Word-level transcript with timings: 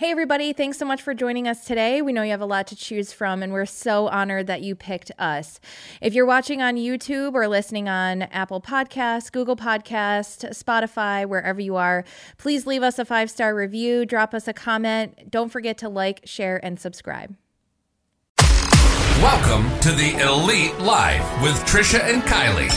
Hey, 0.00 0.10
everybody, 0.10 0.54
thanks 0.54 0.78
so 0.78 0.86
much 0.86 1.02
for 1.02 1.12
joining 1.12 1.46
us 1.46 1.66
today. 1.66 2.00
We 2.00 2.14
know 2.14 2.22
you 2.22 2.30
have 2.30 2.40
a 2.40 2.46
lot 2.46 2.66
to 2.68 2.74
choose 2.74 3.12
from, 3.12 3.42
and 3.42 3.52
we're 3.52 3.66
so 3.66 4.08
honored 4.08 4.46
that 4.46 4.62
you 4.62 4.74
picked 4.74 5.12
us. 5.18 5.60
If 6.00 6.14
you're 6.14 6.24
watching 6.24 6.62
on 6.62 6.76
YouTube 6.76 7.34
or 7.34 7.46
listening 7.46 7.86
on 7.86 8.22
Apple 8.22 8.62
Podcasts, 8.62 9.30
Google 9.30 9.56
Podcast, 9.56 10.48
Spotify, 10.58 11.26
wherever 11.26 11.60
you 11.60 11.76
are, 11.76 12.06
please 12.38 12.66
leave 12.66 12.82
us 12.82 12.98
a 12.98 13.04
five 13.04 13.30
star 13.30 13.54
review, 13.54 14.06
drop 14.06 14.32
us 14.32 14.48
a 14.48 14.54
comment. 14.54 15.30
Don't 15.30 15.50
forget 15.50 15.76
to 15.76 15.90
like, 15.90 16.22
share, 16.24 16.58
and 16.64 16.80
subscribe. 16.80 17.36
Welcome 18.38 19.68
to 19.80 19.92
the 19.92 20.18
Elite 20.26 20.78
Life 20.78 21.42
with 21.42 21.56
Trisha 21.66 22.00
and 22.00 22.22
Kylee. 22.22 22.74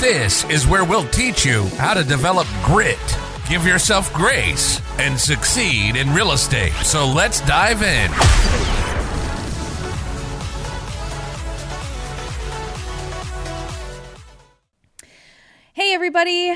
This 0.00 0.48
is 0.48 0.68
where 0.68 0.84
we'll 0.84 1.08
teach 1.08 1.44
you 1.44 1.64
how 1.78 1.94
to 1.94 2.04
develop 2.04 2.46
grit, 2.62 2.96
give 3.48 3.66
yourself 3.66 4.12
grace, 4.12 4.80
and 4.98 5.18
succeed 5.18 5.96
in 5.96 6.12
real 6.12 6.32
estate. 6.32 6.72
So 6.82 7.06
let's 7.06 7.40
dive 7.42 7.82
in. 7.82 8.10
Hey, 15.72 15.92
everybody. 15.92 16.54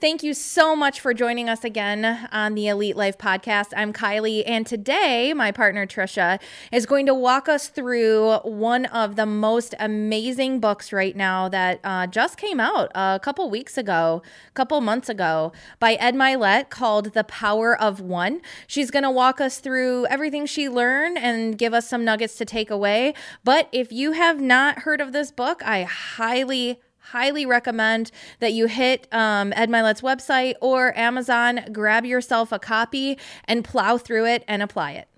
Thank 0.00 0.22
you 0.22 0.32
so 0.32 0.74
much 0.74 0.98
for 0.98 1.12
joining 1.12 1.50
us 1.50 1.62
again 1.62 2.26
on 2.32 2.54
the 2.54 2.68
Elite 2.68 2.96
Life 2.96 3.18
podcast. 3.18 3.74
I'm 3.76 3.92
Kylee, 3.92 4.42
and 4.46 4.66
today 4.66 5.34
my 5.34 5.52
partner 5.52 5.86
Trisha 5.86 6.40
is 6.72 6.86
going 6.86 7.04
to 7.04 7.12
walk 7.12 7.50
us 7.50 7.68
through 7.68 8.36
one 8.36 8.86
of 8.86 9.16
the 9.16 9.26
most 9.26 9.74
amazing 9.78 10.58
books 10.58 10.90
right 10.90 11.14
now 11.14 11.50
that 11.50 11.80
uh, 11.84 12.06
just 12.06 12.38
came 12.38 12.58
out 12.58 12.90
a 12.94 13.20
couple 13.22 13.50
weeks 13.50 13.76
ago, 13.76 14.22
a 14.48 14.52
couple 14.52 14.80
months 14.80 15.10
ago, 15.10 15.52
by 15.80 15.96
Ed 15.96 16.14
Mylett 16.14 16.70
called 16.70 17.12
The 17.12 17.24
Power 17.24 17.78
of 17.78 18.00
One. 18.00 18.40
She's 18.66 18.90
going 18.90 19.02
to 19.02 19.10
walk 19.10 19.38
us 19.38 19.58
through 19.58 20.06
everything 20.06 20.46
she 20.46 20.66
learned 20.66 21.18
and 21.18 21.58
give 21.58 21.74
us 21.74 21.86
some 21.86 22.06
nuggets 22.06 22.38
to 22.38 22.46
take 22.46 22.70
away. 22.70 23.12
But 23.44 23.68
if 23.70 23.92
you 23.92 24.12
have 24.12 24.40
not 24.40 24.78
heard 24.78 25.02
of 25.02 25.12
this 25.12 25.30
book, 25.30 25.62
I 25.62 25.82
highly, 25.82 26.80
highly 27.00 27.44
recommend 27.44 28.10
that 28.38 28.52
you 28.52 28.66
hit 28.66 29.06
um, 29.12 29.52
Ed 29.54 29.68
Mylett's 29.68 30.00
website 30.00 30.54
or 30.60 30.96
Amazon, 30.96 31.60
grab 31.72 32.06
yourself 32.06 32.52
a 32.52 32.58
copy, 32.58 33.18
and 33.44 33.64
plow 33.64 33.98
through 33.98 34.26
it 34.26 34.44
and 34.48 34.62
apply 34.62 34.92
it. 34.92 35.08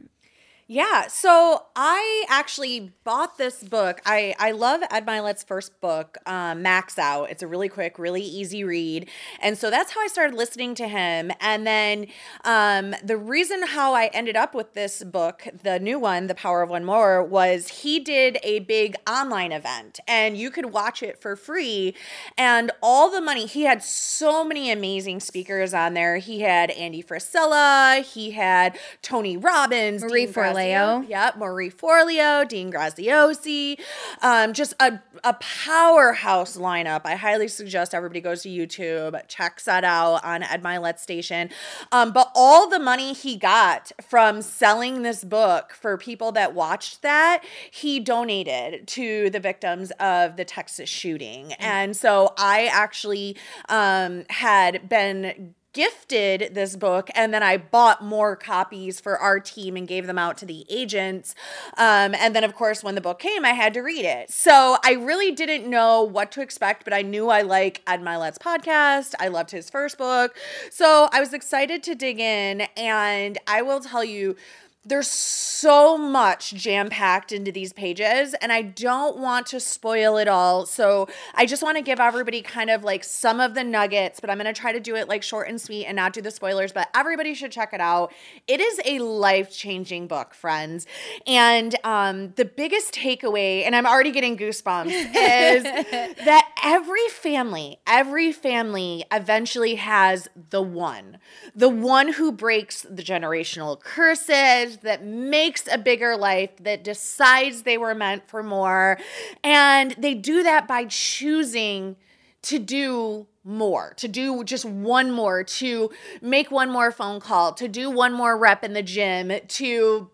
Yeah, 0.72 1.08
so 1.08 1.66
I 1.76 2.24
actually 2.30 2.94
bought 3.04 3.36
this 3.36 3.62
book. 3.62 4.00
I, 4.06 4.34
I 4.38 4.52
love 4.52 4.80
Ed 4.90 5.04
Mylett's 5.04 5.42
first 5.42 5.78
book, 5.82 6.16
um, 6.24 6.62
Max 6.62 6.98
Out. 6.98 7.28
It's 7.30 7.42
a 7.42 7.46
really 7.46 7.68
quick, 7.68 7.98
really 7.98 8.22
easy 8.22 8.64
read. 8.64 9.10
And 9.42 9.58
so 9.58 9.68
that's 9.68 9.92
how 9.92 10.00
I 10.00 10.06
started 10.06 10.34
listening 10.34 10.74
to 10.76 10.88
him. 10.88 11.30
And 11.40 11.66
then 11.66 12.06
um, 12.46 12.94
the 13.04 13.18
reason 13.18 13.66
how 13.66 13.92
I 13.92 14.06
ended 14.14 14.34
up 14.34 14.54
with 14.54 14.72
this 14.72 15.04
book, 15.04 15.46
the 15.62 15.78
new 15.78 15.98
one, 15.98 16.26
The 16.26 16.34
Power 16.34 16.62
of 16.62 16.70
One 16.70 16.86
More, 16.86 17.22
was 17.22 17.68
he 17.68 18.00
did 18.00 18.38
a 18.42 18.60
big 18.60 18.96
online 19.06 19.52
event 19.52 20.00
and 20.08 20.38
you 20.38 20.50
could 20.50 20.72
watch 20.72 21.02
it 21.02 21.20
for 21.20 21.36
free. 21.36 21.94
And 22.38 22.70
all 22.82 23.10
the 23.10 23.20
money, 23.20 23.44
he 23.44 23.64
had 23.64 23.82
so 23.82 24.42
many 24.42 24.70
amazing 24.70 25.20
speakers 25.20 25.74
on 25.74 25.92
there. 25.92 26.16
He 26.16 26.40
had 26.40 26.70
Andy 26.70 27.02
Frisella, 27.02 28.02
he 28.02 28.30
had 28.30 28.78
Tony 29.02 29.36
Robbins, 29.36 30.02
Marie 30.02 30.24
Dean 30.24 30.32
Forleo. 30.70 31.08
Yep, 31.08 31.36
Marie 31.36 31.70
Forleo, 31.70 32.48
Dean 32.48 32.72
Graziosi, 32.72 33.80
um, 34.20 34.52
just 34.52 34.74
a, 34.80 35.00
a 35.24 35.34
powerhouse 35.34 36.56
lineup. 36.56 37.02
I 37.04 37.16
highly 37.16 37.48
suggest 37.48 37.94
everybody 37.94 38.20
goes 38.20 38.42
to 38.42 38.48
YouTube, 38.48 39.20
checks 39.28 39.64
that 39.64 39.84
out 39.84 40.24
on 40.24 40.42
Ed 40.42 40.62
Mylett's 40.62 41.02
station. 41.02 41.50
Um, 41.90 42.12
but 42.12 42.30
all 42.34 42.68
the 42.68 42.78
money 42.78 43.12
he 43.12 43.36
got 43.36 43.92
from 44.02 44.42
selling 44.42 45.02
this 45.02 45.24
book 45.24 45.72
for 45.72 45.96
people 45.96 46.32
that 46.32 46.54
watched 46.54 47.02
that, 47.02 47.44
he 47.70 48.00
donated 48.00 48.86
to 48.88 49.30
the 49.30 49.40
victims 49.40 49.90
of 50.00 50.36
the 50.36 50.44
Texas 50.44 50.88
shooting. 50.88 51.52
And 51.54 51.96
so 51.96 52.34
I 52.38 52.66
actually 52.66 53.36
um, 53.68 54.24
had 54.28 54.88
been 54.88 55.54
gifted 55.72 56.54
this 56.54 56.76
book 56.76 57.10
and 57.14 57.32
then 57.32 57.42
I 57.42 57.56
bought 57.56 58.04
more 58.04 58.36
copies 58.36 59.00
for 59.00 59.18
our 59.18 59.40
team 59.40 59.76
and 59.76 59.88
gave 59.88 60.06
them 60.06 60.18
out 60.18 60.36
to 60.38 60.46
the 60.46 60.66
agents. 60.68 61.34
Um, 61.78 62.14
and 62.14 62.36
then, 62.36 62.44
of 62.44 62.54
course, 62.54 62.84
when 62.84 62.94
the 62.94 63.00
book 63.00 63.18
came, 63.18 63.44
I 63.44 63.50
had 63.50 63.74
to 63.74 63.80
read 63.80 64.04
it. 64.04 64.30
So 64.30 64.76
I 64.84 64.92
really 64.92 65.32
didn't 65.32 65.68
know 65.68 66.02
what 66.02 66.30
to 66.32 66.42
expect, 66.42 66.84
but 66.84 66.92
I 66.92 67.02
knew 67.02 67.28
I 67.28 67.42
like 67.42 67.82
Ed 67.86 68.02
Mylett's 68.02 68.38
podcast. 68.38 69.14
I 69.18 69.28
loved 69.28 69.50
his 69.50 69.70
first 69.70 69.98
book. 69.98 70.36
So 70.70 71.08
I 71.12 71.20
was 71.20 71.32
excited 71.32 71.82
to 71.84 71.94
dig 71.94 72.20
in. 72.20 72.62
And 72.76 73.38
I 73.46 73.62
will 73.62 73.80
tell 73.80 74.04
you, 74.04 74.36
there's 74.84 75.08
so 75.08 75.96
much 75.96 76.54
jam 76.54 76.90
packed 76.90 77.30
into 77.30 77.52
these 77.52 77.72
pages, 77.72 78.34
and 78.40 78.52
I 78.52 78.62
don't 78.62 79.16
want 79.16 79.46
to 79.48 79.60
spoil 79.60 80.16
it 80.16 80.26
all. 80.26 80.66
So 80.66 81.08
I 81.34 81.46
just 81.46 81.62
want 81.62 81.76
to 81.76 81.82
give 81.82 82.00
everybody 82.00 82.42
kind 82.42 82.68
of 82.68 82.82
like 82.82 83.04
some 83.04 83.38
of 83.38 83.54
the 83.54 83.62
nuggets, 83.62 84.18
but 84.18 84.28
I'm 84.28 84.38
going 84.38 84.52
to 84.52 84.60
try 84.60 84.72
to 84.72 84.80
do 84.80 84.96
it 84.96 85.06
like 85.06 85.22
short 85.22 85.48
and 85.48 85.60
sweet 85.60 85.86
and 85.86 85.94
not 85.94 86.12
do 86.12 86.20
the 86.20 86.32
spoilers. 86.32 86.72
But 86.72 86.88
everybody 86.96 87.32
should 87.34 87.52
check 87.52 87.72
it 87.72 87.80
out. 87.80 88.12
It 88.48 88.60
is 88.60 88.80
a 88.84 88.98
life 88.98 89.52
changing 89.52 90.08
book, 90.08 90.34
friends. 90.34 90.88
And 91.28 91.76
um, 91.84 92.32
the 92.32 92.44
biggest 92.44 92.92
takeaway, 92.92 93.64
and 93.64 93.76
I'm 93.76 93.86
already 93.86 94.10
getting 94.10 94.36
goosebumps, 94.36 94.86
is 94.86 95.62
that 95.62 96.48
every 96.64 97.08
family, 97.08 97.78
every 97.86 98.32
family 98.32 99.04
eventually 99.12 99.76
has 99.76 100.26
the 100.50 100.62
one, 100.62 101.18
the 101.54 101.68
one 101.68 102.14
who 102.14 102.32
breaks 102.32 102.82
the 102.82 103.04
generational 103.04 103.78
curses 103.78 104.71
that 104.78 105.04
makes 105.04 105.68
a 105.70 105.78
bigger 105.78 106.16
life, 106.16 106.50
that 106.60 106.84
decides 106.84 107.62
they 107.62 107.78
were 107.78 107.94
meant 107.94 108.28
for 108.28 108.42
more. 108.42 108.98
And 109.42 109.92
they 109.92 110.14
do 110.14 110.42
that 110.42 110.66
by 110.66 110.86
choosing 110.86 111.96
to 112.42 112.58
do 112.58 113.26
more, 113.44 113.94
to 113.96 114.08
do 114.08 114.44
just 114.44 114.64
one 114.64 115.10
more, 115.10 115.42
to 115.44 115.90
make 116.20 116.50
one 116.50 116.70
more 116.70 116.90
phone 116.90 117.20
call, 117.20 117.52
to 117.54 117.68
do 117.68 117.90
one 117.90 118.12
more 118.12 118.36
rep 118.36 118.64
in 118.64 118.72
the 118.72 118.82
gym, 118.82 119.32
to 119.48 120.10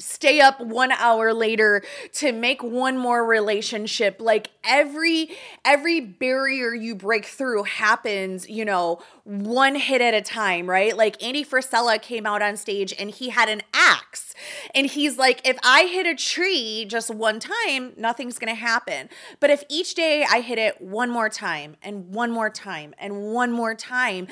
stay 0.00 0.40
up 0.40 0.60
one 0.60 0.92
hour 0.92 1.32
later 1.32 1.82
to 2.14 2.32
make 2.32 2.62
one 2.62 2.96
more 2.98 3.24
relationship. 3.24 4.16
Like 4.20 4.50
every 4.64 5.30
every 5.64 6.00
barrier 6.00 6.74
you 6.74 6.94
break 6.94 7.24
through 7.24 7.64
happens 7.64 8.48
you 8.48 8.64
know 8.64 9.00
one 9.24 9.74
hit 9.74 10.00
at 10.00 10.14
a 10.14 10.22
time 10.22 10.68
right? 10.68 10.96
Like 10.96 11.22
andy 11.22 11.44
frisella 11.44 12.00
came 12.00 12.26
out 12.26 12.42
on 12.42 12.56
stage 12.56 12.94
and 12.98 13.10
he 13.10 13.30
had 13.30 13.48
an 13.48 13.62
axe. 13.72 14.34
And 14.74 14.86
he's 14.86 15.18
like 15.18 15.46
if 15.46 15.58
i 15.62 15.84
hit 15.84 16.06
a 16.06 16.14
tree 16.14 16.86
just 16.88 17.14
one 17.14 17.40
time 17.40 17.92
nothing's 17.96 18.38
gonna 18.38 18.54
happen. 18.54 19.08
But 19.38 19.50
if 19.50 19.64
each 19.68 19.94
day 19.94 20.24
i 20.30 20.40
hit 20.40 20.58
it 20.58 20.80
one 20.80 21.10
more 21.10 21.28
time 21.28 21.76
and 21.82 22.12
one 22.14 22.30
more 22.30 22.50
time 22.50 22.94
and 22.98 23.32
one 23.32 23.52
more 23.52 23.74
time 23.74 24.26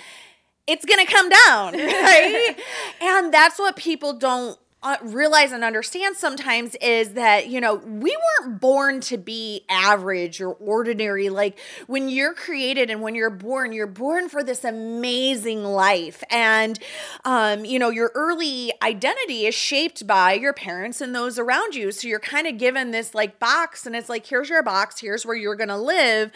it's 0.66 0.84
gonna 0.84 1.06
come 1.06 1.28
down 1.28 1.72
right? 1.76 2.56
And 3.00 3.32
that's 3.32 3.58
what 3.58 3.76
people 3.76 4.12
don't 4.12 4.58
uh, 4.80 4.96
realize 5.02 5.50
and 5.50 5.64
understand 5.64 6.16
sometimes 6.16 6.76
is 6.76 7.14
that 7.14 7.48
you 7.48 7.60
know 7.60 7.74
we 7.74 8.16
weren't 8.40 8.60
born 8.60 9.00
to 9.00 9.16
be 9.16 9.64
average 9.68 10.40
or 10.40 10.52
ordinary. 10.52 11.28
Like 11.30 11.58
when 11.88 12.08
you're 12.08 12.32
created 12.32 12.88
and 12.88 13.02
when 13.02 13.16
you're 13.16 13.28
born 13.28 13.72
you're 13.72 13.88
born 13.88 14.28
for 14.28 14.44
this 14.44 14.62
amazing 14.62 15.64
life. 15.64 16.22
And 16.30 16.78
um, 17.24 17.64
you 17.64 17.78
know 17.80 17.90
your 17.90 18.12
early 18.14 18.72
identity 18.80 19.46
is 19.46 19.54
shaped 19.54 20.06
by 20.06 20.34
your 20.34 20.52
parents 20.52 21.00
and 21.00 21.12
those 21.12 21.40
around 21.40 21.74
you. 21.74 21.90
So 21.90 22.06
you're 22.06 22.20
kind 22.20 22.46
of 22.46 22.56
given 22.56 22.92
this 22.92 23.16
like 23.16 23.40
box 23.40 23.84
and 23.84 23.96
it's 23.96 24.08
like 24.08 24.26
here's 24.26 24.48
your 24.48 24.62
box 24.62 25.00
here's 25.00 25.26
where 25.26 25.36
you're 25.36 25.56
gonna 25.56 25.80
live. 25.80 26.30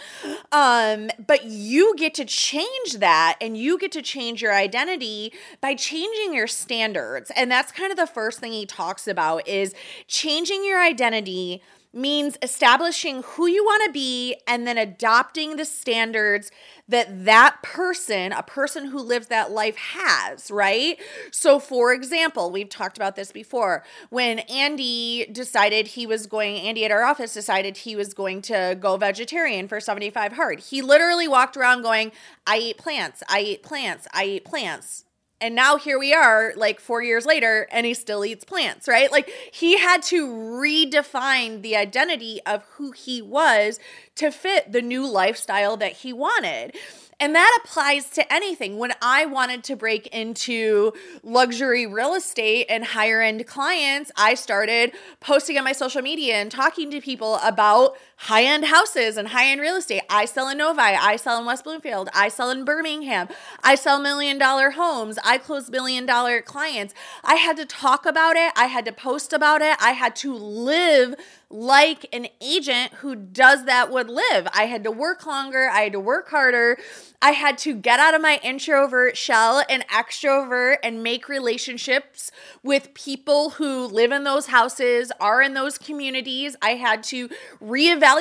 Um, 0.50 1.10
but 1.24 1.44
you 1.44 1.94
get 1.96 2.14
to 2.14 2.24
change 2.24 2.94
that 2.98 3.36
and 3.40 3.56
you 3.56 3.78
get 3.78 3.92
to 3.92 4.02
change 4.02 4.42
your 4.42 4.52
identity 4.52 5.32
by 5.60 5.76
changing 5.76 6.34
your 6.34 6.48
standards. 6.48 7.30
And 7.36 7.48
that's 7.48 7.70
kind 7.70 7.92
of 7.92 7.96
the 7.96 8.06
first 8.06 8.31
thing 8.38 8.52
he 8.52 8.66
talks 8.66 9.06
about 9.06 9.46
is 9.46 9.74
changing 10.06 10.64
your 10.64 10.80
identity 10.80 11.62
means 11.94 12.38
establishing 12.40 13.22
who 13.22 13.46
you 13.46 13.62
want 13.64 13.84
to 13.84 13.92
be 13.92 14.34
and 14.46 14.66
then 14.66 14.78
adopting 14.78 15.56
the 15.56 15.64
standards 15.64 16.50
that 16.88 17.24
that 17.24 17.62
person, 17.62 18.32
a 18.32 18.42
person 18.42 18.86
who 18.86 18.98
lives 18.98 19.26
that 19.26 19.50
life 19.50 19.76
has, 19.76 20.50
right? 20.50 20.98
So 21.30 21.58
for 21.58 21.92
example, 21.92 22.50
we've 22.50 22.68
talked 22.68 22.96
about 22.96 23.14
this 23.14 23.30
before. 23.30 23.84
When 24.08 24.38
Andy 24.40 25.26
decided 25.30 25.88
he 25.88 26.06
was 26.06 26.26
going 26.26 26.56
Andy 26.56 26.84
at 26.84 26.90
our 26.90 27.04
office 27.04 27.34
decided 27.34 27.78
he 27.78 27.94
was 27.94 28.14
going 28.14 28.42
to 28.42 28.76
go 28.80 28.96
vegetarian 28.96 29.68
for 29.68 29.78
75 29.78 30.32
hard. 30.32 30.60
He 30.60 30.80
literally 30.80 31.28
walked 31.28 31.56
around 31.56 31.82
going, 31.82 32.12
"I 32.46 32.58
eat 32.58 32.78
plants. 32.78 33.22
I 33.28 33.40
eat 33.40 33.62
plants. 33.62 34.08
I 34.12 34.24
eat 34.24 34.44
plants." 34.44 35.04
And 35.42 35.56
now 35.56 35.76
here 35.76 35.98
we 35.98 36.14
are, 36.14 36.52
like 36.56 36.78
four 36.78 37.02
years 37.02 37.26
later, 37.26 37.66
and 37.72 37.84
he 37.84 37.94
still 37.94 38.24
eats 38.24 38.44
plants, 38.44 38.86
right? 38.86 39.10
Like 39.10 39.28
he 39.52 39.76
had 39.76 40.00
to 40.04 40.28
redefine 40.28 41.62
the 41.62 41.74
identity 41.74 42.40
of 42.46 42.62
who 42.76 42.92
he 42.92 43.20
was 43.20 43.80
to 44.14 44.30
fit 44.30 44.70
the 44.70 44.80
new 44.80 45.04
lifestyle 45.04 45.76
that 45.78 45.92
he 45.94 46.12
wanted. 46.12 46.76
And 47.18 47.34
that 47.34 47.60
applies 47.62 48.10
to 48.10 48.32
anything. 48.32 48.78
When 48.78 48.92
I 49.02 49.26
wanted 49.26 49.64
to 49.64 49.76
break 49.76 50.08
into 50.08 50.92
luxury 51.22 51.86
real 51.86 52.14
estate 52.14 52.66
and 52.68 52.84
higher 52.84 53.20
end 53.20 53.46
clients, 53.46 54.10
I 54.16 54.34
started 54.34 54.92
posting 55.20 55.58
on 55.58 55.64
my 55.64 55.72
social 55.72 56.02
media 56.02 56.36
and 56.36 56.50
talking 56.50 56.90
to 56.90 57.00
people 57.00 57.36
about 57.42 57.96
high 58.22 58.44
end 58.44 58.66
houses 58.66 59.16
and 59.16 59.28
high 59.28 59.48
end 59.48 59.60
real 59.60 59.74
estate. 59.74 60.02
I 60.08 60.26
sell 60.26 60.48
in 60.48 60.58
Novi, 60.58 60.80
I 60.80 61.16
sell 61.16 61.40
in 61.40 61.44
West 61.44 61.64
Bloomfield, 61.64 62.08
I 62.14 62.28
sell 62.28 62.50
in 62.50 62.64
Birmingham, 62.64 63.28
I 63.64 63.74
sell 63.74 64.00
million 64.00 64.38
dollar 64.38 64.70
homes, 64.70 65.18
I 65.24 65.38
close 65.38 65.68
million 65.68 66.06
dollar 66.06 66.40
clients. 66.40 66.94
I 67.24 67.34
had 67.34 67.56
to 67.56 67.66
talk 67.66 68.06
about 68.06 68.36
it, 68.36 68.52
I 68.56 68.66
had 68.66 68.84
to 68.84 68.92
post 68.92 69.32
about 69.32 69.60
it, 69.60 69.76
I 69.80 69.90
had 69.90 70.14
to 70.16 70.34
live 70.34 71.16
like 71.50 72.06
an 72.12 72.28
agent 72.40 72.94
who 72.94 73.14
does 73.14 73.64
that 73.66 73.90
would 73.90 74.08
live. 74.08 74.48
I 74.54 74.66
had 74.66 74.84
to 74.84 74.90
work 74.90 75.26
longer, 75.26 75.68
I 75.68 75.82
had 75.82 75.92
to 75.92 76.00
work 76.00 76.28
harder. 76.30 76.78
I 77.24 77.30
had 77.30 77.56
to 77.58 77.76
get 77.76 78.00
out 78.00 78.14
of 78.14 78.20
my 78.20 78.40
introvert 78.42 79.16
shell 79.16 79.62
and 79.70 79.86
extrovert 79.86 80.78
and 80.82 81.04
make 81.04 81.28
relationships 81.28 82.32
with 82.64 82.92
people 82.94 83.50
who 83.50 83.86
live 83.86 84.10
in 84.10 84.24
those 84.24 84.46
houses, 84.46 85.12
are 85.20 85.40
in 85.40 85.54
those 85.54 85.78
communities. 85.78 86.56
I 86.60 86.70
had 86.70 87.04
to 87.04 87.28
reevaluate 87.62 88.11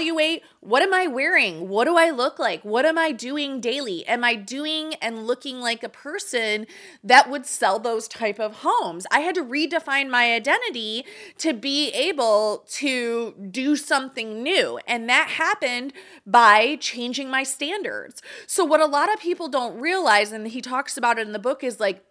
what 0.62 0.84
am 0.84 0.94
I 0.94 1.08
wearing? 1.08 1.68
What 1.68 1.86
do 1.86 1.98
I 1.98 2.12
look 2.12 2.40
like? 2.40 2.64
What 2.64 2.86
am 2.86 2.98
I 2.98 3.12
doing 3.12 3.60
daily? 3.60 4.06
Am 4.08 4.24
I 4.24 4.36
doing 4.36 4.94
and 4.96 5.26
looking 5.26 5.60
like 5.60 5.84
a 5.84 5.90
person 5.90 6.68
that 7.04 7.30
would 7.30 7.46
sell 7.46 7.80
those 7.80 8.08
type 8.08 8.40
of 8.40 8.58
homes? 8.58 9.06
I 9.12 9.22
had 9.22 9.36
to 9.36 9.44
redefine 9.44 10.10
my 10.10 10.34
identity 10.34 11.06
to 11.40 11.54
be 11.54 11.90
able 11.90 12.66
to 12.70 13.34
do 13.50 13.76
something 13.76 14.44
new. 14.44 14.80
And 14.88 15.10
that 15.10 15.30
happened 15.30 15.94
by 16.26 16.78
changing 16.78 17.30
my 17.30 17.44
standards. 17.44 18.22
So 18.48 18.64
what 18.64 18.82
a 18.82 18.86
lot 18.86 19.12
of 19.14 19.20
people 19.20 19.48
don't 19.48 19.80
realize 19.80 20.32
and 20.32 20.48
he 20.48 20.62
talks 20.62 20.98
about 20.98 21.18
it 21.20 21.26
in 21.28 21.34
the 21.34 21.40
book 21.40 21.64
is 21.64 21.80
like 21.80 22.04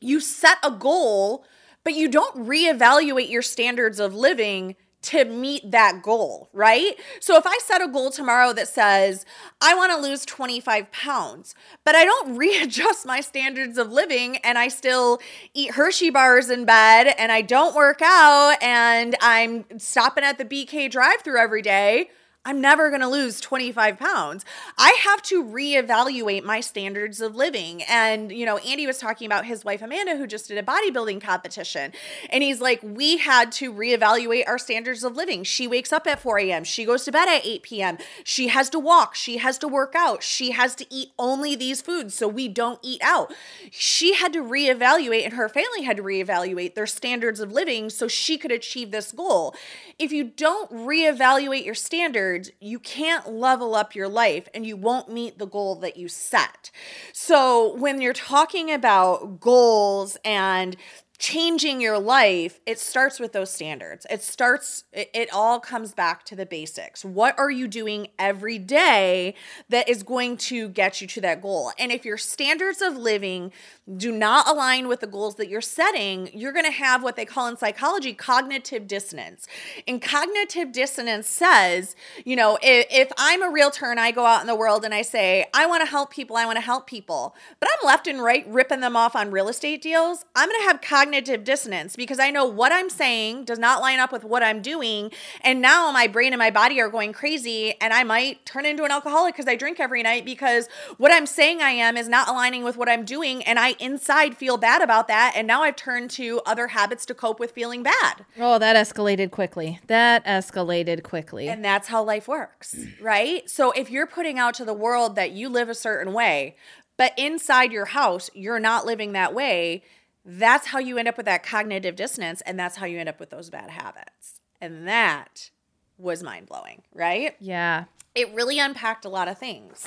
you 0.00 0.20
set 0.20 0.58
a 0.62 0.70
goal 0.70 1.44
but 1.82 1.94
you 1.94 2.08
don't 2.08 2.46
reevaluate 2.46 3.30
your 3.30 3.42
standards 3.42 3.98
of 3.98 4.14
living 4.14 4.76
to 5.02 5.24
meet 5.24 5.70
that 5.70 6.02
goal, 6.02 6.48
right? 6.52 6.94
So 7.20 7.36
if 7.36 7.46
I 7.46 7.58
set 7.64 7.82
a 7.82 7.88
goal 7.88 8.10
tomorrow 8.10 8.52
that 8.52 8.68
says, 8.68 9.24
I 9.60 9.74
want 9.74 9.92
to 9.92 9.98
lose 9.98 10.26
25 10.26 10.92
pounds, 10.92 11.54
but 11.84 11.94
I 11.94 12.04
don't 12.04 12.36
readjust 12.38 13.06
my 13.06 13.20
standards 13.20 13.78
of 13.78 13.90
living 13.90 14.36
and 14.38 14.58
I 14.58 14.68
still 14.68 15.20
eat 15.54 15.72
Hershey 15.72 16.10
bars 16.10 16.50
in 16.50 16.64
bed 16.64 17.14
and 17.18 17.32
I 17.32 17.40
don't 17.42 17.74
work 17.74 18.00
out 18.02 18.56
and 18.60 19.16
I'm 19.20 19.64
stopping 19.78 20.24
at 20.24 20.38
the 20.38 20.44
BK 20.44 20.90
drive 20.90 21.22
through 21.22 21.38
every 21.38 21.62
day, 21.62 22.10
I'm 22.42 22.62
never 22.62 22.88
going 22.88 23.02
to 23.02 23.08
lose 23.08 23.38
25 23.38 23.98
pounds. 23.98 24.46
I 24.78 24.96
have 25.02 25.20
to 25.24 25.44
reevaluate 25.44 26.42
my 26.42 26.60
standards 26.60 27.20
of 27.20 27.36
living. 27.36 27.82
And, 27.82 28.32
you 28.32 28.46
know, 28.46 28.56
Andy 28.58 28.86
was 28.86 28.96
talking 28.96 29.26
about 29.26 29.44
his 29.44 29.62
wife, 29.62 29.82
Amanda, 29.82 30.16
who 30.16 30.26
just 30.26 30.48
did 30.48 30.56
a 30.56 30.62
bodybuilding 30.62 31.20
competition. 31.20 31.92
And 32.30 32.42
he's 32.42 32.62
like, 32.62 32.80
we 32.82 33.18
had 33.18 33.52
to 33.52 33.70
reevaluate 33.70 34.48
our 34.48 34.56
standards 34.56 35.04
of 35.04 35.16
living. 35.16 35.44
She 35.44 35.68
wakes 35.68 35.92
up 35.92 36.06
at 36.06 36.18
4 36.18 36.38
a.m., 36.38 36.64
she 36.64 36.86
goes 36.86 37.04
to 37.04 37.12
bed 37.12 37.28
at 37.28 37.44
8 37.44 37.62
p.m., 37.62 37.98
she 38.24 38.48
has 38.48 38.70
to 38.70 38.78
walk, 38.78 39.14
she 39.14 39.36
has 39.36 39.58
to 39.58 39.68
work 39.68 39.92
out, 39.94 40.22
she 40.22 40.52
has 40.52 40.74
to 40.76 40.86
eat 40.88 41.10
only 41.18 41.54
these 41.54 41.82
foods 41.82 42.14
so 42.14 42.26
we 42.26 42.48
don't 42.48 42.80
eat 42.82 43.02
out. 43.04 43.34
She 43.70 44.14
had 44.14 44.32
to 44.32 44.42
reevaluate, 44.42 45.24
and 45.24 45.34
her 45.34 45.50
family 45.50 45.82
had 45.82 45.98
to 45.98 46.02
reevaluate 46.02 46.74
their 46.74 46.86
standards 46.86 47.40
of 47.40 47.52
living 47.52 47.90
so 47.90 48.08
she 48.08 48.38
could 48.38 48.50
achieve 48.50 48.92
this 48.92 49.12
goal. 49.12 49.54
If 50.00 50.12
you 50.12 50.24
don't 50.24 50.70
reevaluate 50.70 51.66
your 51.66 51.74
standards, 51.74 52.50
you 52.58 52.78
can't 52.78 53.30
level 53.34 53.74
up 53.74 53.94
your 53.94 54.08
life 54.08 54.48
and 54.54 54.64
you 54.64 54.74
won't 54.74 55.12
meet 55.12 55.38
the 55.38 55.46
goal 55.46 55.74
that 55.76 55.98
you 55.98 56.08
set. 56.08 56.70
So, 57.12 57.74
when 57.74 58.00
you're 58.00 58.14
talking 58.14 58.72
about 58.72 59.40
goals 59.40 60.16
and 60.24 60.74
changing 61.20 61.82
your 61.82 61.98
life, 61.98 62.60
it 62.64 62.80
starts 62.80 63.20
with 63.20 63.32
those 63.32 63.50
standards. 63.50 64.06
It 64.08 64.22
starts, 64.22 64.84
it, 64.90 65.10
it, 65.12 65.30
all 65.32 65.60
comes 65.60 65.92
back 65.92 66.24
to 66.24 66.34
the 66.34 66.46
basics. 66.46 67.04
What 67.04 67.38
are 67.38 67.50
you 67.50 67.68
doing 67.68 68.08
every 68.18 68.58
day 68.58 69.34
that 69.68 69.86
is 69.86 70.02
going 70.02 70.38
to 70.38 70.70
get 70.70 71.02
you 71.02 71.06
to 71.08 71.20
that 71.20 71.42
goal? 71.42 71.72
And 71.78 71.92
if 71.92 72.06
your 72.06 72.16
standards 72.16 72.80
of 72.80 72.96
living 72.96 73.52
do 73.98 74.10
not 74.10 74.48
align 74.48 74.88
with 74.88 75.00
the 75.00 75.06
goals 75.06 75.34
that 75.34 75.50
you're 75.50 75.60
setting, 75.60 76.30
you're 76.32 76.52
going 76.52 76.64
to 76.64 76.70
have 76.70 77.02
what 77.02 77.16
they 77.16 77.26
call 77.26 77.48
in 77.48 77.56
psychology 77.58 78.14
cognitive 78.14 78.88
dissonance. 78.88 79.46
And 79.86 80.00
cognitive 80.00 80.72
dissonance 80.72 81.28
says, 81.28 81.94
you 82.24 82.34
know, 82.34 82.58
if, 82.62 82.86
if 82.90 83.12
I'm 83.18 83.42
a 83.42 83.50
realtor 83.50 83.90
and 83.90 84.00
I 84.00 84.10
go 84.10 84.24
out 84.24 84.40
in 84.40 84.46
the 84.46 84.54
world 84.54 84.86
and 84.86 84.94
I 84.94 85.02
say, 85.02 85.46
I 85.52 85.66
want 85.66 85.82
to 85.84 85.90
help 85.90 86.10
people, 86.10 86.36
I 86.36 86.46
want 86.46 86.56
to 86.56 86.62
help 86.62 86.86
people, 86.86 87.34
but 87.60 87.68
I'm 87.68 87.86
left 87.86 88.06
and 88.06 88.22
right 88.22 88.46
ripping 88.48 88.80
them 88.80 88.96
off 88.96 89.14
on 89.14 89.30
real 89.30 89.48
estate 89.48 89.82
deals, 89.82 90.24
I'm 90.34 90.48
going 90.48 90.60
to 90.62 90.66
have 90.66 90.80
cognitive 90.80 91.09
dissonance 91.12 91.96
because 91.96 92.18
I 92.18 92.30
know 92.30 92.44
what 92.44 92.72
I'm 92.72 92.90
saying 92.90 93.44
does 93.44 93.58
not 93.58 93.80
line 93.80 93.98
up 93.98 94.12
with 94.12 94.24
what 94.24 94.42
I'm 94.42 94.62
doing. 94.62 95.10
And 95.42 95.60
now 95.60 95.90
my 95.92 96.06
brain 96.06 96.32
and 96.32 96.38
my 96.38 96.50
body 96.50 96.80
are 96.80 96.88
going 96.88 97.12
crazy 97.12 97.74
and 97.80 97.92
I 97.92 98.04
might 98.04 98.44
turn 98.46 98.66
into 98.66 98.84
an 98.84 98.90
alcoholic 98.90 99.34
because 99.34 99.48
I 99.48 99.56
drink 99.56 99.80
every 99.80 100.02
night 100.02 100.24
because 100.24 100.68
what 100.98 101.12
I'm 101.12 101.26
saying 101.26 101.60
I 101.62 101.70
am 101.70 101.96
is 101.96 102.08
not 102.08 102.28
aligning 102.28 102.64
with 102.64 102.76
what 102.76 102.88
I'm 102.88 103.04
doing. 103.04 103.42
And 103.44 103.58
I 103.58 103.74
inside 103.78 104.36
feel 104.36 104.56
bad 104.56 104.82
about 104.82 105.08
that. 105.08 105.32
And 105.36 105.46
now 105.46 105.62
I've 105.62 105.76
turned 105.76 106.10
to 106.12 106.40
other 106.46 106.68
habits 106.68 107.04
to 107.06 107.14
cope 107.14 107.40
with 107.40 107.52
feeling 107.52 107.82
bad. 107.82 108.24
Oh, 108.38 108.58
that 108.58 108.76
escalated 108.76 109.30
quickly. 109.30 109.80
That 109.86 110.24
escalated 110.24 111.02
quickly. 111.02 111.48
And 111.48 111.64
that's 111.64 111.88
how 111.88 112.02
life 112.02 112.28
works, 112.28 112.76
right? 113.00 113.48
So 113.48 113.72
if 113.72 113.90
you're 113.90 114.06
putting 114.06 114.38
out 114.38 114.54
to 114.54 114.64
the 114.64 114.74
world 114.74 115.16
that 115.16 115.32
you 115.32 115.48
live 115.48 115.68
a 115.68 115.74
certain 115.74 116.12
way, 116.12 116.56
but 117.00 117.14
inside 117.16 117.72
your 117.72 117.86
house, 117.86 118.28
you're 118.34 118.60
not 118.60 118.84
living 118.84 119.12
that 119.12 119.32
way, 119.32 119.82
that's 120.24 120.68
how 120.68 120.78
you 120.78 120.98
end 120.98 121.08
up 121.08 121.16
with 121.16 121.26
that 121.26 121.42
cognitive 121.42 121.96
dissonance. 121.96 122.40
And 122.42 122.58
that's 122.58 122.76
how 122.76 122.86
you 122.86 122.98
end 122.98 123.08
up 123.08 123.20
with 123.20 123.30
those 123.30 123.50
bad 123.50 123.70
habits. 123.70 124.40
And 124.60 124.86
that 124.86 125.50
was 125.98 126.22
mind 126.22 126.46
blowing, 126.46 126.82
right? 126.94 127.34
Yeah 127.40 127.84
it 128.14 128.32
really 128.34 128.58
unpacked 128.58 129.04
a 129.04 129.08
lot 129.08 129.28
of 129.28 129.38
things. 129.38 129.86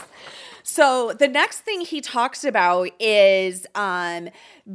So 0.63 1.13
the 1.13 1.27
next 1.27 1.61
thing 1.61 1.81
he 1.81 1.99
talks 1.99 2.43
about 2.43 2.89
is 2.99 3.67
um, 3.75 4.29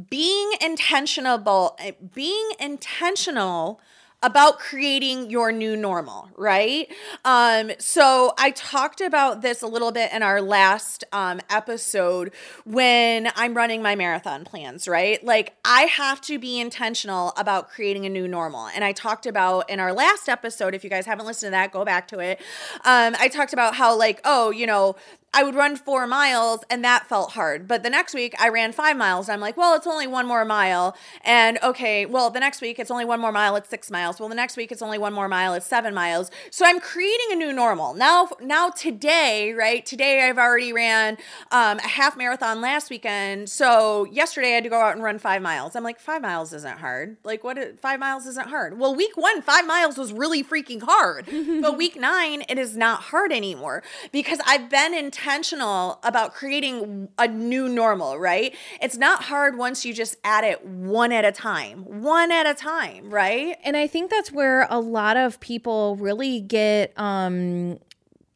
being 0.09 0.51
intentional, 0.61 1.77
being 2.13 2.49
intentional 2.59 3.81
about 4.21 4.59
creating 4.59 5.29
your 5.29 5.51
new 5.51 5.77
normal, 5.77 6.29
right? 6.35 6.91
Um, 7.23 7.71
so 7.79 8.33
I 8.37 8.51
talked 8.51 8.99
about 8.99 9.41
this 9.41 9.61
a 9.61 9.67
little 9.67 9.91
bit 9.91 10.11
in 10.11 10.21
our 10.23 10.41
last 10.41 11.05
um, 11.13 11.39
episode 11.49 12.33
when 12.65 13.31
I'm 13.35 13.53
running 13.53 13.81
my 13.81 13.95
marathon 13.95 14.43
plans, 14.43 14.87
right? 14.87 15.23
Like 15.23 15.55
I 15.63 15.83
have 15.83 16.19
to 16.21 16.37
be 16.37 16.59
intentional 16.59 17.31
about 17.37 17.69
creating 17.69 18.05
a 18.05 18.09
new 18.09 18.27
normal. 18.27 18.67
And 18.67 18.83
I 18.83 18.91
talked 18.91 19.25
about 19.25 19.69
in 19.69 19.79
our 19.79 19.93
last 19.93 20.27
episode, 20.27 20.75
if 20.75 20.83
you 20.83 20.89
guys 20.89 21.05
haven't 21.05 21.25
listened 21.25 21.47
to 21.47 21.51
that, 21.51 21.71
go 21.71 21.85
back 21.85 22.09
to 22.09 22.19
it. 22.19 22.39
Um, 22.83 23.15
I 23.19 23.29
talked 23.29 23.53
about 23.53 23.75
how, 23.75 23.97
like, 23.97 24.19
oh, 24.25 24.51
you 24.51 24.67
know, 24.67 24.97
I 25.33 25.43
would 25.43 25.55
run 25.55 25.75
four 25.75 26.07
miles 26.07 26.61
and 26.69 26.83
that 26.83 27.07
felt 27.07 27.33
hard. 27.33 27.67
But 27.67 27.83
the 27.83 27.89
next 27.89 28.13
week 28.13 28.33
I 28.39 28.49
ran 28.49 28.71
five 28.71 28.97
miles. 28.97 29.27
and 29.27 29.33
I'm 29.33 29.39
like, 29.39 29.57
well, 29.57 29.75
it's 29.75 29.85
only 29.85 30.07
one 30.07 30.25
more 30.25 30.43
mile. 30.43 30.97
And 31.23 31.59
okay, 31.61 32.05
well, 32.05 32.29
the 32.29 32.39
next 32.39 32.61
week 32.61 32.79
it's 32.79 32.89
only 32.89 33.05
one 33.05 33.19
more 33.19 33.31
mile, 33.31 33.55
it's 33.55 33.69
six 33.69 33.91
miles. 33.91 34.19
Well, 34.19 34.29
the 34.29 34.35
next 34.35 34.57
week 34.57 34.71
it's 34.71 34.81
only 34.81 34.97
one 34.97 35.13
more 35.13 35.27
mile, 35.27 35.53
it's 35.53 35.67
seven 35.67 35.93
miles. 35.93 36.31
So 36.49 36.65
I'm 36.65 36.79
creating 36.79 37.27
a 37.31 37.35
new 37.35 37.53
normal. 37.53 37.93
Now, 37.93 38.29
now 38.41 38.69
today, 38.69 39.53
right? 39.53 39.85
Today 39.85 40.27
I've 40.27 40.37
already 40.37 40.73
ran 40.73 41.17
um, 41.51 41.77
a 41.77 41.87
half 41.87 42.17
marathon 42.17 42.59
last 42.59 42.89
weekend. 42.89 43.49
So 43.49 44.05
yesterday 44.05 44.51
I 44.51 44.55
had 44.55 44.63
to 44.63 44.69
go 44.69 44.79
out 44.79 44.95
and 44.95 45.03
run 45.03 45.19
five 45.19 45.41
miles. 45.41 45.75
I'm 45.75 45.83
like, 45.83 45.99
five 45.99 46.21
miles 46.21 46.53
isn't 46.53 46.79
hard. 46.79 47.17
Like, 47.23 47.43
what? 47.43 47.79
Five 47.79 47.99
miles 47.99 48.25
isn't 48.25 48.47
hard. 48.47 48.79
Well, 48.79 48.95
week 48.95 49.15
one, 49.15 49.41
five 49.41 49.67
miles 49.67 49.97
was 49.97 50.11
really 50.11 50.43
freaking 50.43 50.81
hard. 50.81 51.27
but 51.61 51.77
week 51.77 51.95
nine, 51.99 52.43
it 52.49 52.57
is 52.57 52.75
not 52.75 53.01
hard 53.03 53.31
anymore 53.31 53.83
because 54.11 54.39
I've 54.47 54.69
been 54.69 54.93
in 54.93 55.11
intentional 55.19 55.99
about 56.03 56.33
creating 56.33 57.09
a 57.17 57.27
new 57.27 57.67
normal, 57.67 58.17
right? 58.17 58.55
It's 58.81 58.97
not 58.97 59.23
hard 59.23 59.57
once 59.57 59.83
you 59.83 59.93
just 59.93 60.15
add 60.23 60.43
it 60.43 60.65
one 60.65 61.11
at 61.11 61.25
a 61.25 61.31
time, 61.31 61.83
one 62.01 62.31
at 62.31 62.47
a 62.47 62.53
time, 62.53 63.09
right? 63.09 63.57
And 63.63 63.75
I 63.75 63.87
think 63.87 64.11
that's 64.11 64.31
where 64.31 64.65
a 64.69 64.79
lot 64.79 65.17
of 65.17 65.39
people 65.39 65.95
really 65.97 66.39
get 66.39 66.97
um 66.97 67.79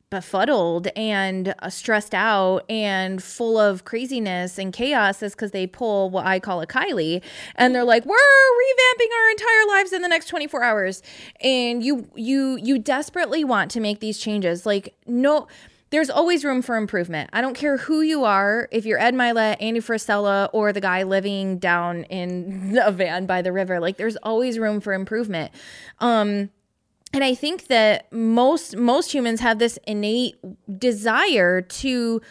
befuddled 0.09 0.89
and 0.95 1.55
uh, 1.57 1.69
stressed 1.71 2.13
out 2.13 2.59
and 2.69 3.23
full 3.23 3.57
of 3.57 3.83
craziness 3.83 4.59
and 4.59 4.71
chaos 4.71 5.23
is 5.23 5.33
because 5.33 5.49
they 5.49 5.65
pull 5.65 6.11
what 6.11 6.23
I 6.23 6.39
call 6.39 6.61
a 6.61 6.67
Kylee 6.67 7.19
and 7.55 7.73
they're 7.73 7.83
like, 7.83 8.05
we're 8.05 8.15
revamping 8.15 9.11
our 9.17 9.31
entire 9.31 9.67
lives 9.69 9.91
in 9.91 10.03
the 10.03 10.07
next 10.07 10.27
24 10.27 10.61
hours. 10.61 11.01
And 11.41 11.83
you 11.83 12.07
you 12.13 12.59
you 12.61 12.77
desperately 12.77 13.43
want 13.43 13.71
to 13.71 13.79
make 13.79 14.01
these 14.01 14.19
changes. 14.19 14.67
Like, 14.67 14.93
no 15.07 15.47
there's 15.93 16.09
always 16.09 16.43
room 16.43 16.63
for 16.63 16.75
improvement. 16.75 17.29
I 17.33 17.41
don't 17.41 17.53
care 17.53 17.77
who 17.77 18.01
you 18.01 18.23
are, 18.23 18.67
if 18.71 18.83
you're 18.83 18.97
Ed 18.97 19.13
Mylett, 19.13 19.57
Andy 19.59 19.79
Frisella, 19.79 20.49
or 20.51 20.73
the 20.73 20.81
guy 20.81 21.03
living 21.03 21.59
down 21.59 22.05
in 22.05 22.79
a 22.83 22.91
van 22.91 23.27
by 23.27 23.43
the 23.43 23.51
river, 23.51 23.79
like 23.79 23.97
there's 23.97 24.15
always 24.17 24.57
room 24.57 24.81
for 24.81 24.91
improvement. 24.93 25.51
Um, 25.99 26.49
and 27.13 27.23
I 27.23 27.35
think 27.35 27.67
that 27.67 28.11
most 28.11 28.75
most 28.75 29.13
humans 29.13 29.39
have 29.41 29.59
this 29.59 29.77
innate 29.85 30.35
desire 30.79 31.61
to 31.61 32.21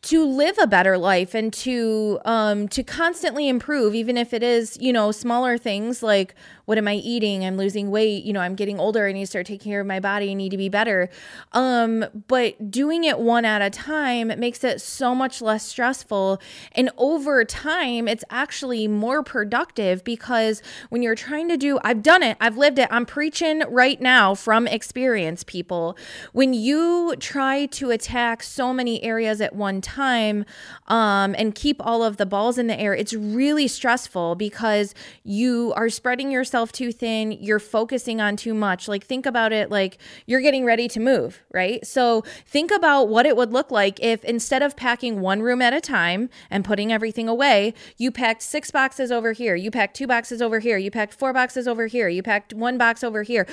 to 0.00 0.24
live 0.24 0.56
a 0.58 0.66
better 0.66 0.96
life 0.96 1.34
and 1.34 1.52
to 1.52 2.18
um 2.24 2.68
to 2.68 2.82
constantly 2.82 3.48
improve 3.48 3.94
even 3.94 4.16
if 4.16 4.32
it 4.32 4.42
is 4.42 4.78
you 4.80 4.92
know 4.92 5.12
smaller 5.12 5.58
things 5.58 6.02
like 6.02 6.34
what 6.68 6.76
am 6.76 6.86
i 6.86 6.96
eating? 6.96 7.46
I'm 7.46 7.56
losing 7.56 7.90
weight. 7.90 8.24
You 8.24 8.34
know 8.34 8.40
i'm 8.40 8.54
getting 8.54 8.78
older. 8.78 9.06
I 9.06 9.12
need 9.12 9.22
to 9.22 9.26
start 9.26 9.46
taking 9.46 9.72
care 9.72 9.80
of 9.80 9.86
my 9.86 10.00
body. 10.00 10.32
I 10.32 10.34
need 10.34 10.50
to 10.50 10.58
be 10.58 10.68
better. 10.68 11.08
Um 11.52 12.04
but 12.26 12.70
doing 12.70 13.04
it 13.04 13.18
one 13.18 13.46
at 13.46 13.62
a 13.62 13.70
time 13.70 14.30
makes 14.38 14.62
it 14.62 14.82
so 14.82 15.14
much 15.14 15.40
less 15.40 15.64
stressful. 15.64 16.42
And 16.72 16.90
over 16.98 17.42
time 17.46 18.06
it's 18.06 18.22
actually 18.28 18.86
more 18.86 19.22
productive 19.22 20.04
because 20.04 20.60
when 20.90 21.00
you're 21.02 21.14
trying 21.14 21.48
to 21.48 21.56
do 21.56 21.78
i've 21.84 22.02
done 22.02 22.22
it. 22.22 22.36
I've 22.38 22.58
lived 22.58 22.78
it. 22.78 22.88
I'm 22.90 23.06
preaching 23.06 23.62
right 23.66 23.98
now 23.98 24.34
from 24.34 24.66
experience 24.66 25.44
people. 25.44 25.96
When 26.34 26.52
you 26.52 27.14
try 27.18 27.64
to 27.64 27.90
attack 27.90 28.42
so 28.42 28.74
many 28.74 29.02
areas 29.02 29.40
at 29.40 29.56
one 29.56 29.80
time 29.80 30.44
um, 30.88 31.34
and 31.38 31.54
keep 31.54 31.80
all 31.80 32.04
of 32.04 32.18
the 32.18 32.26
balls 32.26 32.58
in 32.58 32.66
the 32.66 32.78
air, 32.78 32.94
it's 32.94 33.14
really 33.14 33.68
stressful 33.68 34.34
because 34.34 34.94
you 35.24 35.72
are 35.74 35.88
spreading 35.88 36.30
yourself 36.30 36.57
too 36.66 36.92
thin. 36.92 37.32
You're 37.32 37.58
focusing 37.58 38.20
on 38.20 38.36
too 38.36 38.54
much. 38.54 38.88
Like, 38.88 39.04
think 39.04 39.26
about 39.26 39.52
it 39.52 39.70
like 39.70 39.98
you're 40.26 40.40
getting 40.40 40.64
ready 40.64 40.88
to 40.88 41.00
move, 41.00 41.42
right? 41.52 41.86
So, 41.86 42.22
think 42.46 42.70
about 42.70 43.08
what 43.08 43.26
it 43.26 43.36
would 43.36 43.52
look 43.52 43.70
like 43.70 44.00
if 44.00 44.24
instead 44.24 44.62
of 44.62 44.76
packing 44.76 45.20
one 45.20 45.42
room 45.42 45.62
at 45.62 45.72
a 45.72 45.80
time 45.80 46.28
and 46.50 46.64
putting 46.64 46.92
everything 46.92 47.28
away, 47.28 47.74
you 47.96 48.10
packed 48.10 48.42
six 48.42 48.70
boxes 48.70 49.10
over 49.12 49.32
here, 49.32 49.54
you 49.54 49.70
packed 49.70 49.96
two 49.96 50.06
boxes 50.06 50.42
over 50.42 50.58
here, 50.58 50.78
you 50.78 50.90
packed 50.90 51.14
four 51.14 51.32
boxes 51.32 51.68
over 51.68 51.86
here, 51.86 52.08
you 52.08 52.22
packed 52.22 52.52
one 52.52 52.78
box 52.78 53.04
over 53.04 53.22
here 53.22 53.46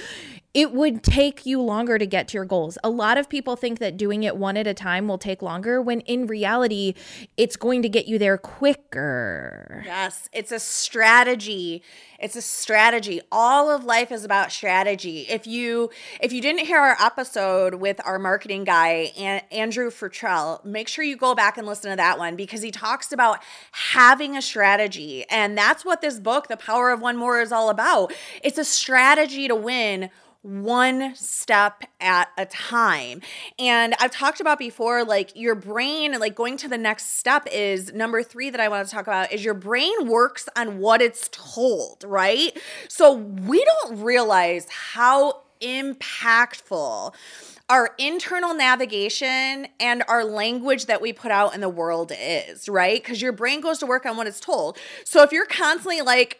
it 0.55 0.71
would 0.71 1.03
take 1.03 1.45
you 1.45 1.61
longer 1.61 1.99
to 1.99 2.07
get 2.07 2.29
to 2.29 2.37
your 2.37 2.45
goals. 2.45 2.77
A 2.81 2.89
lot 2.89 3.17
of 3.17 3.27
people 3.27 3.57
think 3.57 3.79
that 3.79 3.97
doing 3.97 4.23
it 4.23 4.37
one 4.37 4.55
at 4.55 4.65
a 4.65 4.73
time 4.73 5.05
will 5.05 5.17
take 5.17 5.41
longer 5.41 5.81
when 5.81 5.99
in 6.01 6.27
reality, 6.27 6.93
it's 7.35 7.57
going 7.57 7.81
to 7.81 7.89
get 7.89 8.07
you 8.07 8.17
there 8.17 8.37
quicker. 8.37 9.83
Yes, 9.85 10.29
it's 10.31 10.53
a 10.53 10.59
strategy. 10.59 11.83
It's 12.19 12.37
a 12.37 12.41
strategy. 12.41 13.19
All 13.33 13.69
of 13.69 13.83
life 13.83 14.13
is 14.13 14.23
about 14.23 14.49
strategy. 14.49 15.25
If 15.29 15.45
you 15.45 15.89
if 16.21 16.31
you 16.31 16.41
didn't 16.41 16.65
hear 16.65 16.79
our 16.79 16.95
episode 17.01 17.75
with 17.75 17.99
our 18.05 18.17
marketing 18.17 18.63
guy 18.63 19.11
Andrew 19.51 19.91
Futrell, 19.91 20.63
make 20.63 20.87
sure 20.87 21.03
you 21.03 21.17
go 21.17 21.35
back 21.35 21.57
and 21.57 21.67
listen 21.67 21.91
to 21.91 21.97
that 21.97 22.17
one 22.17 22.37
because 22.37 22.61
he 22.61 22.71
talks 22.71 23.11
about 23.11 23.39
having 23.71 24.37
a 24.37 24.41
strategy. 24.41 25.25
And 25.29 25.57
that's 25.57 25.83
what 25.83 25.99
this 25.99 26.17
book, 26.17 26.47
The 26.47 26.55
Power 26.55 26.91
of 26.91 27.01
One 27.01 27.17
More 27.17 27.41
is 27.41 27.51
all 27.51 27.69
about. 27.69 28.13
It's 28.41 28.57
a 28.57 28.63
strategy 28.63 29.49
to 29.49 29.55
win 29.55 30.09
one 30.45 31.15
step 31.15 31.83
at 31.99 32.29
a 32.37 32.45
time. 32.45 33.21
And 33.57 33.95
I've 33.99 34.11
talked 34.11 34.39
about 34.39 34.59
before, 34.59 35.03
like 35.03 35.35
your 35.35 35.55
brain, 35.55 36.13
like 36.19 36.35
going 36.35 36.55
to 36.57 36.67
the 36.67 36.77
next 36.77 37.17
step 37.17 37.47
is 37.51 37.91
number 37.93 38.21
three 38.21 38.51
that 38.51 38.61
I 38.61 38.69
want 38.69 38.87
to 38.87 38.93
talk 38.93 39.07
about 39.07 39.31
is 39.31 39.43
your 39.43 39.55
brain 39.55 40.07
works 40.07 40.47
on 40.55 40.77
what 40.77 41.01
it's 41.01 41.29
told, 41.31 42.03
right? 42.05 42.55
So 42.87 43.13
we 43.13 43.65
don't 43.65 44.03
realize 44.03 44.67
how 44.69 45.41
impactful 45.61 47.15
our 47.67 47.95
internal 47.97 48.53
navigation 48.53 49.67
and 49.79 50.03
our 50.07 50.23
language 50.23 50.85
that 50.85 51.01
we 51.01 51.11
put 51.11 51.31
out 51.31 51.55
in 51.55 51.61
the 51.61 51.69
world 51.69 52.11
is, 52.19 52.69
right? 52.69 53.01
Because 53.01 53.19
your 53.19 53.31
brain 53.31 53.61
goes 53.61 53.79
to 53.79 53.87
work 53.87 54.05
on 54.05 54.15
what 54.15 54.27
it's 54.27 54.39
told. 54.39 54.77
So 55.05 55.23
if 55.23 55.31
you're 55.31 55.47
constantly 55.47 56.01
like, 56.01 56.39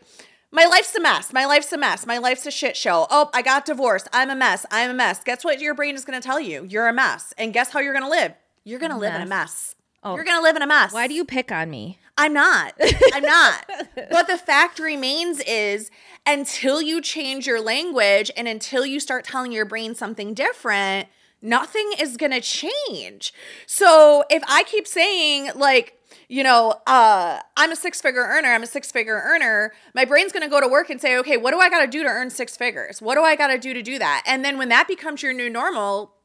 my 0.56 0.66
life's 0.66 0.96
a 0.96 1.02
mess. 1.02 1.34
My 1.34 1.46
life's 1.46 1.72
a 1.74 1.78
mess. 1.78 2.06
My 2.06 2.18
life's 2.18 2.46
a 2.46 2.52
shit 2.52 2.78
show. 2.78 3.08
Oh, 3.10 3.30
I 3.34 3.42
got 3.42 3.66
divorced. 3.66 4.08
I'm 4.14 4.30
a 4.30 4.36
mess. 4.36 4.66
I'm 4.72 4.90
a 4.90 4.94
mess. 4.94 5.22
Guess 5.22 5.44
what 5.44 5.60
your 5.60 5.74
brain 5.74 5.96
is 5.96 6.06
going 6.06 6.20
to 6.20 6.26
tell 6.26 6.40
you? 6.40 6.66
You're 6.70 6.88
a 6.88 6.94
mess. 6.94 7.34
And 7.38 7.54
guess 7.54 7.72
how 7.72 7.82
you're 7.82 7.94
going 7.94 8.06
to 8.06 8.10
live? 8.10 8.34
You're 8.64 8.80
going 8.80 8.94
to 8.94 8.98
live 8.98 9.14
in 9.14 9.22
a 9.22 9.26
mess. 9.26 9.76
Oh. 10.02 10.16
You're 10.16 10.24
going 10.24 10.38
to 10.38 10.44
live 10.44 10.56
in 10.56 10.62
a 10.62 10.68
mess. 10.68 10.94
Why 10.94 11.08
do 11.08 11.14
you 11.14 11.26
pick 11.26 11.52
on 11.52 11.70
me? 11.70 12.00
I'm 12.18 12.32
not. 12.32 12.74
I'm 13.14 13.24
not. 13.24 13.70
but 14.10 14.28
the 14.28 14.38
fact 14.38 14.80
remains 14.80 15.42
is 15.42 15.92
until 16.26 16.82
you 16.82 17.02
change 17.02 17.46
your 17.46 17.60
language 17.60 18.32
and 18.38 18.48
until 18.48 18.86
you 18.86 19.02
start 19.02 19.26
telling 19.26 19.52
your 19.52 19.66
brain 19.66 19.94
something 19.94 20.34
different, 20.34 21.10
nothing 21.42 21.92
is 22.00 22.16
going 22.16 22.32
to 22.32 22.40
change. 22.40 23.34
So 23.66 24.24
if 24.30 24.42
I 24.48 24.64
keep 24.64 24.88
saying, 24.88 25.50
like, 25.56 25.95
you 26.28 26.44
know, 26.44 26.82
uh, 26.88 27.40
I'm 27.58 27.72
a 27.72 27.76
six 27.76 28.02
figure 28.02 28.24
earner, 28.24 28.50
I'm 28.50 28.64
a 28.64 28.68
six 28.68 28.92
figure 28.92 29.22
earner, 29.24 29.74
my 29.94 30.06
brain's 30.06 30.32
gonna 30.32 30.50
go 30.50 30.62
to 30.62 30.68
work 30.68 30.90
and 30.90 31.00
say, 31.00 31.18
okay, 31.18 31.38
what 31.38 31.52
do 31.52 31.60
I 31.60 31.70
gotta 31.70 31.88
do 31.88 32.04
to 32.04 32.10
earn 32.10 32.30
six 32.30 32.58
figures? 32.58 33.02
What 33.02 33.16
do 33.16 33.22
I 33.22 33.36
gotta 33.36 33.58
do 33.58 33.74
to 33.74 33.82
do 33.82 34.00
that? 34.00 34.24
And 34.26 34.44
then 34.44 34.58
when 34.58 34.70
that 34.70 34.88
becomes 34.88 35.22
your 35.22 35.34
new 35.34 35.50
normal, 35.50 36.16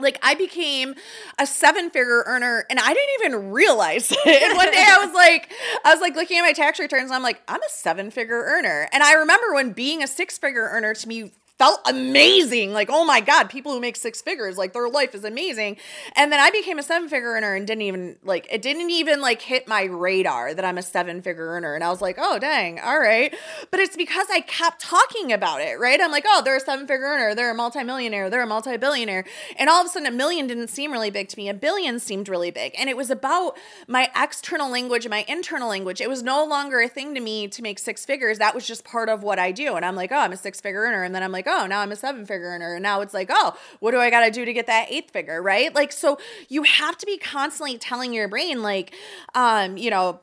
like 0.00 0.18
I 0.22 0.34
became 0.34 0.94
a 1.38 1.46
seven 1.46 1.90
figure 1.90 2.22
earner 2.26 2.64
and 2.70 2.78
I 2.78 2.94
didn't 2.94 3.14
even 3.20 3.50
realize 3.50 4.10
it. 4.26 4.42
And 4.42 4.56
one 4.56 4.70
day 4.70 4.84
I 4.86 5.04
was 5.04 5.14
like, 5.14 5.52
I 5.84 5.92
was 5.92 6.00
like 6.00 6.14
looking 6.14 6.38
at 6.38 6.42
my 6.42 6.52
tax 6.52 6.78
returns 6.78 7.04
and 7.04 7.14
I'm 7.14 7.22
like, 7.22 7.42
I'm 7.48 7.62
a 7.62 7.68
seven 7.68 8.10
figure 8.10 8.44
earner. 8.44 8.88
And 8.92 9.02
I 9.02 9.14
remember 9.14 9.54
when 9.54 9.72
being 9.72 10.02
a 10.02 10.06
six 10.06 10.38
figure 10.38 10.68
earner 10.70 10.94
to 10.94 11.08
me 11.08 11.32
felt 11.58 11.80
amazing. 11.86 12.72
Like, 12.72 12.88
oh 12.90 13.04
my 13.04 13.20
God, 13.20 13.50
people 13.50 13.72
who 13.72 13.80
make 13.80 13.96
six 13.96 14.22
figures, 14.22 14.56
like 14.56 14.72
their 14.72 14.88
life 14.88 15.14
is 15.14 15.24
amazing. 15.24 15.76
And 16.14 16.32
then 16.32 16.38
I 16.38 16.50
became 16.50 16.78
a 16.78 16.82
seven 16.82 17.08
figure 17.08 17.30
earner 17.30 17.54
and 17.54 17.66
didn't 17.66 17.82
even 17.82 18.16
like 18.22 18.46
it 18.50 18.62
didn't 18.62 18.90
even 18.90 19.20
like 19.20 19.42
hit 19.42 19.66
my 19.66 19.84
radar 19.84 20.54
that 20.54 20.64
I'm 20.64 20.78
a 20.78 20.82
seven 20.82 21.20
figure 21.20 21.48
earner. 21.48 21.74
And 21.74 21.82
I 21.82 21.90
was 21.90 22.00
like, 22.00 22.16
oh 22.18 22.38
dang, 22.38 22.78
all 22.78 23.00
right. 23.00 23.34
But 23.70 23.80
it's 23.80 23.96
because 23.96 24.28
I 24.30 24.40
kept 24.40 24.80
talking 24.80 25.32
about 25.32 25.60
it, 25.60 25.78
right? 25.80 26.00
I'm 26.00 26.12
like, 26.12 26.24
oh, 26.26 26.42
they're 26.44 26.56
a 26.56 26.60
seven 26.60 26.86
figure 26.86 27.06
earner, 27.06 27.34
they're 27.34 27.50
a 27.50 27.54
multimillionaire, 27.54 28.30
they're 28.30 28.42
a 28.42 28.46
multi-billionaire. 28.46 29.24
And 29.58 29.68
all 29.68 29.80
of 29.80 29.86
a 29.86 29.88
sudden 29.88 30.06
a 30.06 30.12
million 30.12 30.46
didn't 30.46 30.68
seem 30.68 30.92
really 30.92 31.10
big 31.10 31.28
to 31.28 31.36
me. 31.36 31.48
A 31.48 31.54
billion 31.54 31.98
seemed 31.98 32.28
really 32.28 32.52
big. 32.52 32.74
And 32.78 32.88
it 32.88 32.96
was 32.96 33.10
about 33.10 33.56
my 33.88 34.10
external 34.16 34.70
language 34.70 35.04
and 35.04 35.10
my 35.10 35.24
internal 35.26 35.68
language. 35.68 36.00
It 36.00 36.08
was 36.08 36.22
no 36.22 36.44
longer 36.44 36.80
a 36.80 36.88
thing 36.88 37.14
to 37.14 37.20
me 37.20 37.48
to 37.48 37.62
make 37.62 37.80
six 37.80 38.04
figures. 38.04 38.38
That 38.38 38.54
was 38.54 38.64
just 38.66 38.84
part 38.84 39.08
of 39.08 39.24
what 39.24 39.40
I 39.40 39.50
do. 39.50 39.74
And 39.74 39.84
I'm 39.84 39.96
like, 39.96 40.12
oh, 40.12 40.18
I'm 40.18 40.32
a 40.32 40.36
six 40.36 40.60
figure 40.60 40.82
earner. 40.82 41.02
And 41.02 41.12
then 41.14 41.24
I'm 41.24 41.32
like, 41.32 41.47
oh, 41.48 41.66
now 41.66 41.80
I'm 41.80 41.92
a 41.92 41.96
seven 41.96 42.26
figure 42.26 42.46
earner. 42.46 42.74
And 42.74 42.82
now 42.82 43.00
it's 43.00 43.14
like, 43.14 43.28
oh, 43.30 43.56
what 43.80 43.90
do 43.90 43.98
I 43.98 44.10
got 44.10 44.24
to 44.24 44.30
do 44.30 44.44
to 44.44 44.52
get 44.52 44.66
that 44.66 44.86
eighth 44.90 45.10
figure? 45.10 45.42
Right. 45.42 45.74
Like, 45.74 45.92
so 45.92 46.18
you 46.48 46.62
have 46.62 46.96
to 46.98 47.06
be 47.06 47.18
constantly 47.18 47.78
telling 47.78 48.12
your 48.12 48.28
brain, 48.28 48.62
like, 48.62 48.94
um, 49.34 49.76
you 49.76 49.90
know, 49.90 50.20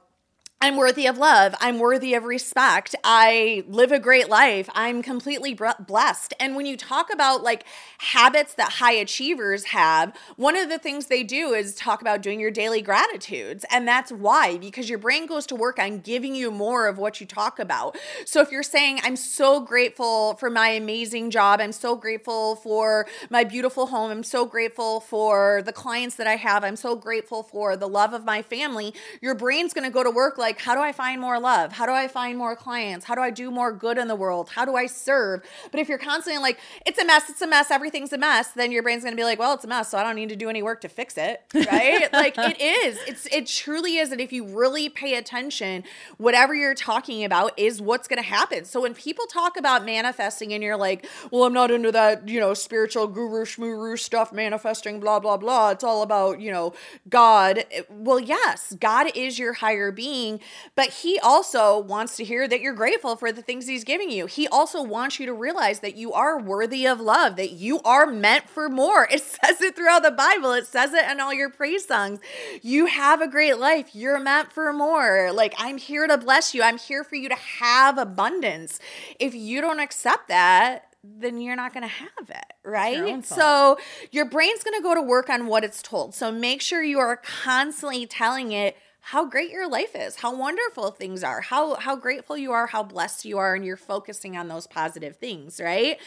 I'm 0.61 0.77
worthy 0.77 1.05
of 1.05 1.17
love. 1.17 1.53
I'm 1.59 1.79
worthy 1.79 2.13
of 2.13 2.23
respect. 2.23 2.95
I 3.03 3.65
live 3.67 3.91
a 3.91 3.99
great 3.99 4.29
life. 4.29 4.69
I'm 4.73 5.03
completely 5.03 5.53
blessed. 5.53 6.33
And 6.39 6.55
when 6.55 6.65
you 6.65 6.77
talk 6.77 7.13
about 7.13 7.43
like 7.43 7.65
habits 7.99 8.53
that 8.55 8.71
high 8.71 8.93
achievers 8.93 9.65
have, 9.65 10.15
one 10.37 10.55
of 10.55 10.69
the 10.69 10.79
things 10.79 11.05
they 11.05 11.23
do 11.23 11.53
is 11.53 11.75
talk 11.75 12.01
about 12.01 12.21
doing 12.21 12.39
your 12.39 12.51
daily 12.51 12.81
gratitudes. 12.81 13.65
And 13.69 13.85
that's 13.85 14.11
why, 14.11 14.57
because 14.57 14.89
your 14.89 14.97
brain 14.97 15.27
goes 15.27 15.45
to 15.47 15.55
work 15.55 15.77
on 15.77 15.99
giving 15.99 16.33
you 16.33 16.49
more 16.49 16.87
of 16.87 16.97
what 16.97 17.19
you 17.19 17.27
talk 17.27 17.59
about. 17.59 17.97
So 18.25 18.41
if 18.41 18.49
you're 18.49 18.63
saying, 18.63 19.01
I'm 19.03 19.17
so 19.17 19.59
grateful 19.59 20.35
for 20.35 20.49
my 20.49 20.69
amazing 20.69 21.31
job, 21.31 21.59
I'm 21.59 21.73
so 21.73 21.95
grateful 21.97 22.55
for 22.55 23.07
my 23.29 23.43
beautiful 23.43 23.87
home, 23.87 24.09
I'm 24.09 24.23
so 24.23 24.45
grateful 24.45 25.01
for 25.01 25.61
the 25.63 25.73
clients 25.73 26.15
that 26.15 26.27
I 26.27 26.37
have, 26.37 26.63
I'm 26.63 26.77
so 26.77 26.95
grateful 26.95 27.43
for 27.43 27.75
the 27.75 27.89
love 27.89 28.13
of 28.13 28.23
my 28.23 28.41
family, 28.41 28.93
your 29.21 29.35
brain's 29.35 29.73
going 29.73 29.83
to 29.83 29.93
go 29.93 30.01
to 30.01 30.09
work 30.09 30.37
like, 30.37 30.44
how 30.59 30.75
do 30.75 30.81
I 30.81 30.91
find 30.91 31.19
more 31.19 31.39
love? 31.39 31.73
How 31.73 31.85
do 31.85 31.91
I 31.91 32.07
find 32.07 32.37
more 32.37 32.55
clients? 32.55 33.05
How 33.05 33.15
do 33.15 33.21
I 33.21 33.31
do 33.31 33.51
more 33.51 33.71
good 33.71 33.97
in 33.97 34.07
the 34.07 34.15
world? 34.15 34.49
How 34.49 34.65
do 34.65 34.75
I 34.75 34.85
serve? 34.85 35.43
But 35.71 35.79
if 35.79 35.89
you're 35.89 35.97
constantly 35.97 36.41
like, 36.41 36.59
it's 36.85 36.99
a 36.99 37.05
mess, 37.05 37.29
it's 37.29 37.41
a 37.41 37.47
mess, 37.47 37.71
everything's 37.71 38.13
a 38.13 38.17
mess, 38.17 38.49
then 38.49 38.71
your 38.71 38.83
brain's 38.83 39.03
gonna 39.03 39.15
be 39.15 39.23
like, 39.23 39.39
well, 39.39 39.53
it's 39.53 39.63
a 39.63 39.67
mess, 39.67 39.89
so 39.89 39.97
I 39.97 40.03
don't 40.03 40.15
need 40.15 40.29
to 40.29 40.35
do 40.35 40.49
any 40.49 40.61
work 40.61 40.81
to 40.81 40.89
fix 40.89 41.17
it. 41.17 41.41
Right? 41.53 42.07
like 42.13 42.37
it 42.37 42.61
is. 42.61 42.99
It's 43.07 43.25
it 43.27 43.47
truly 43.47 43.97
is. 43.97 44.11
And 44.11 44.21
if 44.21 44.31
you 44.31 44.45
really 44.45 44.89
pay 44.89 45.15
attention, 45.15 45.83
whatever 46.17 46.53
you're 46.53 46.75
talking 46.75 47.23
about 47.23 47.57
is 47.57 47.81
what's 47.81 48.07
gonna 48.07 48.21
happen. 48.21 48.65
So 48.65 48.81
when 48.81 48.93
people 48.93 49.25
talk 49.25 49.57
about 49.57 49.85
manifesting 49.85 50.53
and 50.53 50.63
you're 50.63 50.77
like, 50.77 51.05
well, 51.31 51.43
I'm 51.43 51.53
not 51.53 51.71
into 51.71 51.91
that, 51.91 52.27
you 52.27 52.39
know, 52.39 52.53
spiritual 52.53 53.07
guru 53.07 53.45
shmuru 53.45 53.97
stuff, 53.97 54.31
manifesting, 54.31 54.99
blah, 54.99 55.19
blah, 55.19 55.37
blah. 55.37 55.71
It's 55.71 55.83
all 55.83 56.01
about, 56.01 56.39
you 56.39 56.51
know, 56.51 56.73
God. 57.09 57.65
Eh, 57.71 57.81
well, 57.89 58.19
yes, 58.19 58.75
God 58.79 59.11
is 59.15 59.39
your 59.39 59.53
higher 59.53 59.91
being 59.91 60.34
but 60.75 60.89
he 60.89 61.19
also 61.19 61.79
wants 61.79 62.15
to 62.17 62.23
hear 62.23 62.47
that 62.47 62.61
you're 62.61 62.73
grateful 62.73 63.15
for 63.15 63.31
the 63.31 63.41
things 63.41 63.67
he's 63.67 63.83
giving 63.83 64.09
you. 64.09 64.25
He 64.25 64.47
also 64.47 64.81
wants 64.81 65.19
you 65.19 65.25
to 65.25 65.33
realize 65.33 65.79
that 65.79 65.95
you 65.95 66.13
are 66.13 66.39
worthy 66.39 66.85
of 66.85 66.99
love, 66.99 67.35
that 67.35 67.51
you 67.51 67.79
are 67.81 68.05
meant 68.05 68.49
for 68.49 68.69
more. 68.69 69.07
It 69.15 69.21
says 69.21 69.61
it 69.61 69.77
throughout 69.77 70.03
the 70.03 70.11
Bible, 70.11 70.51
it 70.51 70.67
says 70.67 70.93
it 70.93 71.09
in 71.09 71.21
all 71.21 71.33
your 71.33 71.49
praise 71.49 71.87
songs. 71.87 72.19
You 72.61 72.87
have 72.87 73.21
a 73.21 73.27
great 73.29 73.57
life. 73.57 73.89
You're 73.95 74.19
meant 74.19 74.51
for 74.51 74.73
more. 74.73 75.31
Like, 75.31 75.55
I'm 75.57 75.77
here 75.77 76.05
to 76.05 76.17
bless 76.17 76.53
you. 76.53 76.61
I'm 76.61 76.77
here 76.77 77.03
for 77.05 77.15
you 77.15 77.29
to 77.29 77.35
have 77.35 77.97
abundance. 77.97 78.79
If 79.19 79.33
you 79.33 79.61
don't 79.61 79.79
accept 79.79 80.27
that, 80.27 80.95
then 81.03 81.39
you're 81.39 81.55
not 81.55 81.73
going 81.73 81.83
to 81.83 81.87
have 81.87 82.29
it, 82.29 82.53
right? 82.63 82.97
So 83.25 83.77
your 84.11 84.25
brain's 84.25 84.63
going 84.63 84.77
to 84.77 84.83
go 84.83 84.95
to 84.95 85.01
work 85.01 85.29
on 85.29 85.47
what 85.47 85.63
it's 85.63 85.81
told. 85.81 86.15
So 86.15 86.31
make 86.31 86.61
sure 86.61 86.81
you 86.83 86.99
are 86.99 87.17
constantly 87.17 88.05
telling 88.05 88.51
it 88.51 88.75
how 89.09 89.23
great 89.23 89.51
your 89.51 89.69
life 89.69 89.95
is, 89.95 90.15
how 90.15 90.35
wonderful 90.35 90.89
things 90.89 91.23
are, 91.23 91.39
how 91.39 91.75
how 91.75 91.95
grateful 91.95 92.35
you 92.35 92.51
are, 92.51 92.65
how 92.65 92.81
blessed 92.81 93.23
you 93.23 93.37
are 93.37 93.53
and 93.53 93.63
you're 93.63 93.77
focusing 93.77 94.35
on 94.35 94.47
those 94.47 94.65
positive 94.65 95.15
things, 95.17 95.61
right? 95.63 95.99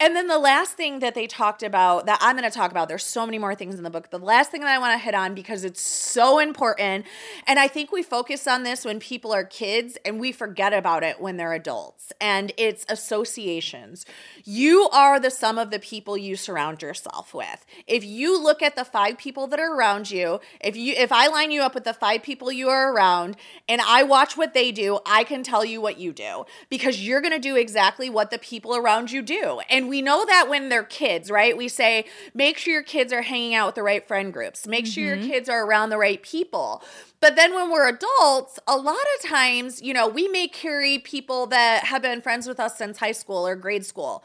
And 0.00 0.16
then 0.16 0.26
the 0.26 0.38
last 0.38 0.72
thing 0.72 0.98
that 0.98 1.14
they 1.14 1.26
talked 1.26 1.62
about 1.62 2.06
that 2.06 2.18
I'm 2.20 2.36
going 2.36 2.48
to 2.48 2.56
talk 2.56 2.70
about, 2.70 2.88
there's 2.88 3.04
so 3.04 3.24
many 3.24 3.38
more 3.38 3.54
things 3.54 3.76
in 3.76 3.82
the 3.82 3.90
book. 3.90 4.10
The 4.10 4.18
last 4.18 4.50
thing 4.50 4.60
that 4.62 4.70
I 4.70 4.78
want 4.78 4.98
to 4.98 5.04
hit 5.04 5.14
on 5.14 5.34
because 5.34 5.64
it's 5.64 5.80
so 5.80 6.38
important. 6.38 7.06
And 7.46 7.58
I 7.58 7.68
think 7.68 7.92
we 7.92 8.02
focus 8.02 8.46
on 8.46 8.64
this 8.64 8.84
when 8.84 8.98
people 8.98 9.32
are 9.32 9.44
kids 9.44 9.96
and 10.04 10.18
we 10.18 10.32
forget 10.32 10.72
about 10.72 11.02
it 11.02 11.20
when 11.20 11.36
they're 11.36 11.52
adults. 11.52 12.12
And 12.20 12.52
it's 12.56 12.84
associations. 12.88 14.04
You 14.44 14.88
are 14.90 15.20
the 15.20 15.30
sum 15.30 15.58
of 15.58 15.70
the 15.70 15.78
people 15.78 16.16
you 16.16 16.36
surround 16.36 16.82
yourself 16.82 17.32
with. 17.32 17.64
If 17.86 18.04
you 18.04 18.40
look 18.40 18.62
at 18.62 18.76
the 18.76 18.84
five 18.84 19.16
people 19.16 19.46
that 19.48 19.60
are 19.60 19.74
around 19.74 20.10
you, 20.10 20.40
if 20.60 20.76
you 20.76 20.94
if 20.96 21.12
I 21.12 21.28
line 21.28 21.50
you 21.50 21.62
up 21.62 21.74
with 21.74 21.84
the 21.84 21.94
five 21.94 22.22
people 22.22 22.50
you 22.50 22.68
are 22.68 22.92
around 22.92 23.36
and 23.68 23.80
I 23.80 24.02
watch 24.02 24.36
what 24.36 24.54
they 24.54 24.72
do, 24.72 24.98
I 25.06 25.24
can 25.24 25.42
tell 25.42 25.64
you 25.64 25.80
what 25.80 25.98
you 25.98 26.12
do 26.12 26.44
because 26.68 27.06
you're 27.06 27.20
going 27.20 27.32
to 27.32 27.38
do 27.38 27.56
exactly 27.56 28.10
what 28.10 28.30
the 28.30 28.38
people 28.38 28.76
around 28.76 29.10
you 29.10 29.22
do. 29.22 29.60
And 29.70 29.83
we 29.88 30.02
know 30.02 30.24
that 30.24 30.48
when 30.48 30.68
they're 30.68 30.82
kids, 30.82 31.30
right? 31.30 31.56
We 31.56 31.68
say 31.68 32.06
make 32.34 32.58
sure 32.58 32.72
your 32.72 32.82
kids 32.82 33.12
are 33.12 33.22
hanging 33.22 33.54
out 33.54 33.66
with 33.66 33.74
the 33.74 33.82
right 33.82 34.06
friend 34.06 34.32
groups. 34.32 34.66
Make 34.66 34.86
sure 34.86 35.04
your 35.04 35.16
mm-hmm. 35.16 35.28
kids 35.28 35.48
are 35.48 35.64
around 35.64 35.90
the 35.90 35.98
right 35.98 36.22
people. 36.22 36.82
But 37.20 37.36
then 37.36 37.54
when 37.54 37.70
we're 37.70 37.88
adults, 37.88 38.58
a 38.66 38.76
lot 38.76 38.96
of 38.96 39.28
times, 39.28 39.80
you 39.80 39.94
know, 39.94 40.08
we 40.08 40.28
may 40.28 40.48
carry 40.48 40.98
people 40.98 41.46
that 41.46 41.84
have 41.84 42.02
been 42.02 42.20
friends 42.20 42.46
with 42.46 42.60
us 42.60 42.76
since 42.76 42.98
high 42.98 43.12
school 43.12 43.46
or 43.46 43.56
grade 43.56 43.86
school 43.86 44.24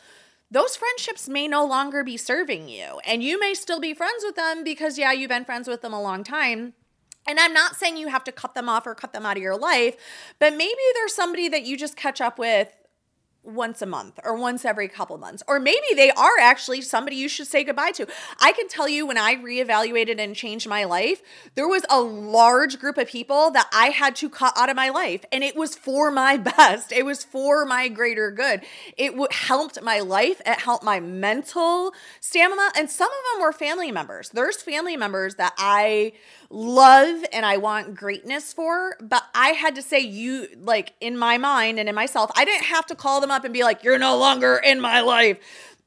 those 0.51 0.75
friendships 0.75 1.29
may 1.29 1.47
no 1.47 1.65
longer 1.65 2.03
be 2.03 2.17
serving 2.17 2.69
you. 2.69 2.99
And 3.05 3.23
you 3.23 3.39
may 3.39 3.53
still 3.53 3.79
be 3.79 3.93
friends 3.93 4.23
with 4.23 4.35
them 4.35 4.63
because, 4.63 4.97
yeah, 4.97 5.11
you've 5.11 5.29
been 5.29 5.45
friends 5.45 5.67
with 5.67 5.81
them 5.81 5.93
a 5.93 6.01
long 6.01 6.23
time. 6.23 6.73
And 7.27 7.39
I'm 7.39 7.53
not 7.53 7.75
saying 7.75 7.97
you 7.97 8.07
have 8.07 8.23
to 8.23 8.31
cut 8.31 8.55
them 8.55 8.67
off 8.67 8.87
or 8.87 8.95
cut 8.95 9.13
them 9.13 9.25
out 9.25 9.37
of 9.37 9.43
your 9.43 9.57
life, 9.57 9.95
but 10.39 10.55
maybe 10.55 10.81
there's 10.95 11.13
somebody 11.13 11.47
that 11.49 11.63
you 11.63 11.77
just 11.77 11.95
catch 11.95 12.21
up 12.21 12.39
with 12.39 12.73
once 13.49 13.81
a 13.81 13.85
month 13.85 14.19
or 14.23 14.35
once 14.35 14.65
every 14.65 14.87
couple 14.87 15.17
months. 15.17 15.43
Or 15.47 15.59
maybe 15.59 15.87
they 15.95 16.11
are 16.11 16.39
actually 16.39 16.81
somebody 16.81 17.15
you 17.15 17.27
should 17.27 17.47
say 17.47 17.63
goodbye 17.63 17.91
to. 17.91 18.07
I 18.39 18.51
can 18.51 18.67
tell 18.67 18.87
you 18.87 19.05
when 19.05 19.17
I 19.17 19.35
reevaluated 19.35 20.19
and 20.19 20.35
changed 20.35 20.67
my 20.67 20.83
life, 20.83 21.21
there 21.55 21.67
was 21.67 21.85
a 21.89 21.99
large 21.99 22.79
group 22.79 22.97
of 22.97 23.07
people 23.07 23.51
that 23.51 23.69
I 23.73 23.87
had 23.87 24.15
to 24.17 24.29
cut 24.29 24.53
out 24.57 24.69
of 24.69 24.75
my 24.75 24.89
life. 24.89 25.25
And 25.31 25.43
it 25.43 25.55
was 25.55 25.75
for 25.75 26.11
my 26.11 26.37
best, 26.57 26.91
it 26.91 27.05
was 27.05 27.23
for 27.23 27.65
my 27.65 27.87
greater 27.87 28.31
good. 28.31 28.61
It 28.97 29.09
w- 29.09 29.27
helped 29.31 29.81
my 29.81 29.99
life, 29.99 30.41
it 30.45 30.59
helped 30.59 30.83
my 30.83 30.99
mental 30.99 31.93
stamina. 32.19 32.69
And 32.77 32.89
some 32.89 33.09
of 33.09 33.17
them 33.33 33.41
were 33.41 33.53
family 33.53 33.91
members. 33.91 34.29
There's 34.29 34.61
family 34.61 34.97
members 34.97 35.35
that 35.35 35.53
I 35.57 36.13
love 36.49 37.23
and 37.31 37.45
I 37.45 37.57
want 37.57 37.95
greatness 37.95 38.53
for, 38.53 38.97
but 39.01 39.23
I 39.35 39.49
had 39.49 39.75
to 39.75 39.81
say, 39.81 39.99
you, 39.99 40.47
like 40.59 40.93
in 40.99 41.17
my 41.17 41.37
mind 41.37 41.79
and 41.79 41.87
in 41.87 41.95
myself, 41.95 42.31
I 42.35 42.45
didn't 42.45 42.65
have 42.65 42.85
to 42.87 42.95
call 42.95 43.21
them 43.21 43.29
up 43.29 43.43
and 43.43 43.53
be 43.53 43.63
like, 43.63 43.83
you're 43.83 43.99
no 43.99 44.17
longer 44.17 44.59
in 44.63 44.81
my 44.81 45.01
life. 45.01 45.37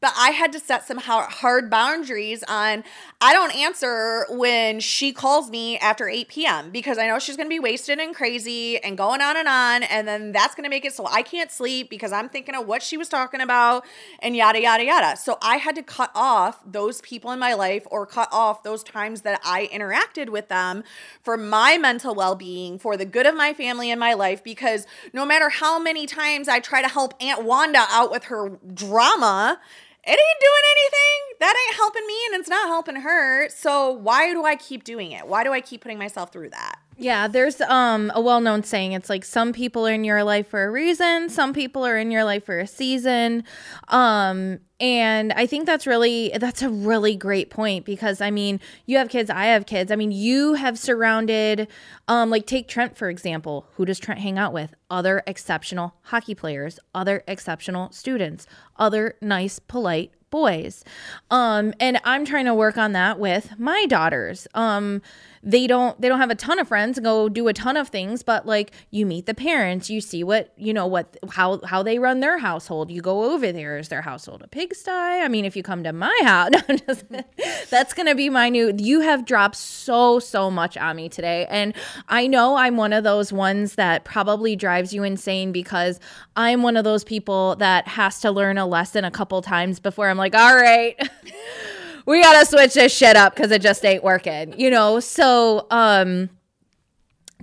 But 0.02 0.14
I 0.18 0.30
had 0.30 0.50
to 0.52 0.58
set 0.58 0.84
some 0.84 0.98
hard 0.98 1.70
boundaries 1.70 2.42
on 2.48 2.82
I 3.20 3.32
don't 3.32 3.54
answer 3.54 4.26
when 4.30 4.80
she 4.80 5.12
calls 5.12 5.48
me 5.48 5.78
after 5.78 6.08
8 6.08 6.26
p.m. 6.26 6.70
because 6.70 6.98
I 6.98 7.06
know 7.06 7.20
she's 7.20 7.36
going 7.36 7.46
to 7.46 7.54
be 7.54 7.60
wasted 7.60 8.00
and 8.00 8.12
crazy 8.12 8.82
and 8.82 8.98
going 8.98 9.20
on 9.20 9.36
and 9.36 9.46
on. 9.46 9.84
And 9.84 10.08
then 10.08 10.32
that's 10.32 10.56
going 10.56 10.64
to 10.64 10.70
make 10.70 10.84
it 10.84 10.92
so 10.92 11.06
I 11.06 11.22
can't 11.22 11.52
sleep 11.52 11.88
because 11.88 12.10
I'm 12.10 12.28
thinking 12.28 12.56
of 12.56 12.66
what 12.66 12.82
she 12.82 12.96
was 12.96 13.08
talking 13.08 13.40
about 13.40 13.84
and 14.18 14.34
yada, 14.34 14.60
yada, 14.60 14.84
yada. 14.84 15.16
So 15.16 15.38
I 15.40 15.58
had 15.58 15.76
to 15.76 15.84
cut 15.84 16.10
off 16.16 16.60
those 16.66 17.00
people 17.02 17.30
in 17.30 17.38
my 17.38 17.54
life 17.54 17.86
or 17.88 18.04
cut 18.04 18.28
off 18.32 18.64
those 18.64 18.82
times 18.82 19.20
that 19.20 19.40
I 19.44 19.68
interacted 19.72 20.30
with 20.30 20.48
them 20.48 20.82
for 21.22 21.36
my 21.36 21.78
mental 21.78 22.16
well 22.16 22.34
being, 22.34 22.76
for 22.76 22.96
the 22.96 23.04
good 23.04 23.26
of 23.26 23.36
my 23.36 23.54
family 23.54 23.92
and 23.92 24.00
my 24.00 24.14
life. 24.14 24.42
Because 24.42 24.84
no 25.12 25.24
matter 25.24 25.48
how 25.48 25.78
many 25.78 26.06
times 26.06 26.48
I 26.48 26.58
try 26.58 26.82
to 26.82 26.88
help 26.88 27.14
Aunt 27.22 27.44
Wanda 27.44 27.84
out 27.88 28.10
with 28.10 28.24
her 28.24 28.58
drama, 28.74 29.60
it 30.04 30.10
ain't 30.10 30.40
doing 30.40 30.64
anything. 30.70 31.36
That 31.40 31.54
ain't 31.66 31.76
helping 31.76 32.06
me 32.06 32.14
and 32.26 32.40
it's 32.40 32.48
not 32.48 32.68
helping 32.68 32.96
her. 32.96 33.48
So 33.50 33.90
why 33.90 34.32
do 34.32 34.44
I 34.44 34.56
keep 34.56 34.84
doing 34.84 35.12
it? 35.12 35.26
Why 35.26 35.44
do 35.44 35.52
I 35.52 35.60
keep 35.60 35.80
putting 35.80 35.98
myself 35.98 36.32
through 36.32 36.50
that? 36.50 36.76
Yeah, 36.96 37.26
there's 37.26 37.60
um 37.62 38.12
a 38.14 38.20
well-known 38.20 38.64
saying. 38.64 38.92
It's 38.92 39.08
like 39.08 39.24
some 39.24 39.52
people 39.52 39.86
are 39.86 39.92
in 39.92 40.04
your 40.04 40.22
life 40.24 40.48
for 40.48 40.64
a 40.64 40.70
reason, 40.70 41.30
some 41.30 41.52
people 41.52 41.84
are 41.86 41.96
in 41.96 42.10
your 42.10 42.24
life 42.24 42.44
for 42.44 42.58
a 42.58 42.66
season. 42.66 43.44
Um 43.88 44.60
and 44.82 45.32
I 45.34 45.46
think 45.46 45.64
that's 45.64 45.86
really 45.86 46.32
that's 46.40 46.60
a 46.60 46.68
really 46.68 47.14
great 47.14 47.50
point 47.50 47.84
because 47.84 48.20
I 48.20 48.32
mean, 48.32 48.58
you 48.84 48.98
have 48.98 49.08
kids, 49.08 49.30
I 49.30 49.46
have 49.46 49.64
kids. 49.64 49.92
I 49.92 49.96
mean, 49.96 50.10
you 50.10 50.54
have 50.54 50.76
surrounded 50.76 51.68
um 52.08 52.30
like 52.30 52.46
take 52.46 52.66
Trent 52.66 52.96
for 52.96 53.08
example. 53.08 53.68
Who 53.76 53.84
does 53.84 54.00
Trent 54.00 54.20
hang 54.20 54.38
out 54.38 54.52
with? 54.52 54.74
Other 54.90 55.22
exceptional 55.26 55.94
hockey 56.02 56.34
players, 56.34 56.80
other 56.94 57.22
exceptional 57.28 57.92
students, 57.92 58.48
other 58.76 59.14
nice, 59.22 59.60
polite 59.60 60.12
boys. 60.30 60.82
Um 61.30 61.72
and 61.78 62.00
I'm 62.02 62.24
trying 62.24 62.46
to 62.46 62.54
work 62.54 62.76
on 62.76 62.90
that 62.92 63.20
with 63.20 63.56
my 63.60 63.86
daughters. 63.86 64.48
Um 64.52 65.00
they 65.42 65.66
don't 65.66 66.00
they 66.00 66.08
don't 66.08 66.20
have 66.20 66.30
a 66.30 66.34
ton 66.34 66.58
of 66.58 66.68
friends 66.68 66.98
and 66.98 67.04
go 67.04 67.28
do 67.28 67.48
a 67.48 67.52
ton 67.52 67.76
of 67.76 67.88
things 67.88 68.22
but 68.22 68.46
like 68.46 68.70
you 68.90 69.04
meet 69.04 69.26
the 69.26 69.34
parents 69.34 69.90
you 69.90 70.00
see 70.00 70.22
what 70.22 70.52
you 70.56 70.72
know 70.72 70.86
what 70.86 71.16
how 71.30 71.60
how 71.64 71.82
they 71.82 71.98
run 71.98 72.20
their 72.20 72.38
household. 72.38 72.90
You 72.90 73.00
go 73.00 73.32
over 73.32 73.52
there 73.52 73.78
is 73.78 73.88
their 73.88 74.02
household 74.02 74.42
a 74.42 74.48
pigsty? 74.48 74.90
I 74.90 75.28
mean 75.28 75.44
if 75.44 75.56
you 75.56 75.62
come 75.62 75.82
to 75.84 75.92
my 75.92 76.18
house 76.22 76.50
that's 77.70 77.92
gonna 77.94 78.14
be 78.14 78.28
my 78.30 78.48
new 78.48 78.72
you 78.78 79.00
have 79.00 79.24
dropped 79.24 79.56
so 79.56 80.18
so 80.18 80.50
much 80.50 80.76
on 80.76 80.96
me 80.96 81.08
today. 81.08 81.46
And 81.48 81.74
i 82.08 82.26
know 82.26 82.56
i'm 82.56 82.76
one 82.76 82.92
of 82.92 83.04
those 83.04 83.32
ones 83.32 83.74
that 83.74 84.04
probably 84.04 84.56
drives 84.56 84.92
you 84.92 85.02
insane 85.02 85.52
because 85.52 85.98
i'm 86.36 86.62
one 86.62 86.76
of 86.76 86.84
those 86.84 87.04
people 87.04 87.56
that 87.56 87.86
has 87.88 88.20
to 88.20 88.30
learn 88.30 88.58
a 88.58 88.66
lesson 88.66 89.04
a 89.04 89.10
couple 89.10 89.40
times 89.42 89.80
before 89.80 90.08
i'm 90.08 90.16
like 90.16 90.34
all 90.34 90.54
right 90.54 90.98
we 92.06 92.22
gotta 92.22 92.46
switch 92.46 92.74
this 92.74 92.94
shit 92.96 93.16
up 93.16 93.34
because 93.34 93.50
it 93.50 93.62
just 93.62 93.84
ain't 93.84 94.02
working, 94.02 94.58
you 94.58 94.70
know? 94.70 95.00
So, 95.00 95.66
um, 95.70 96.30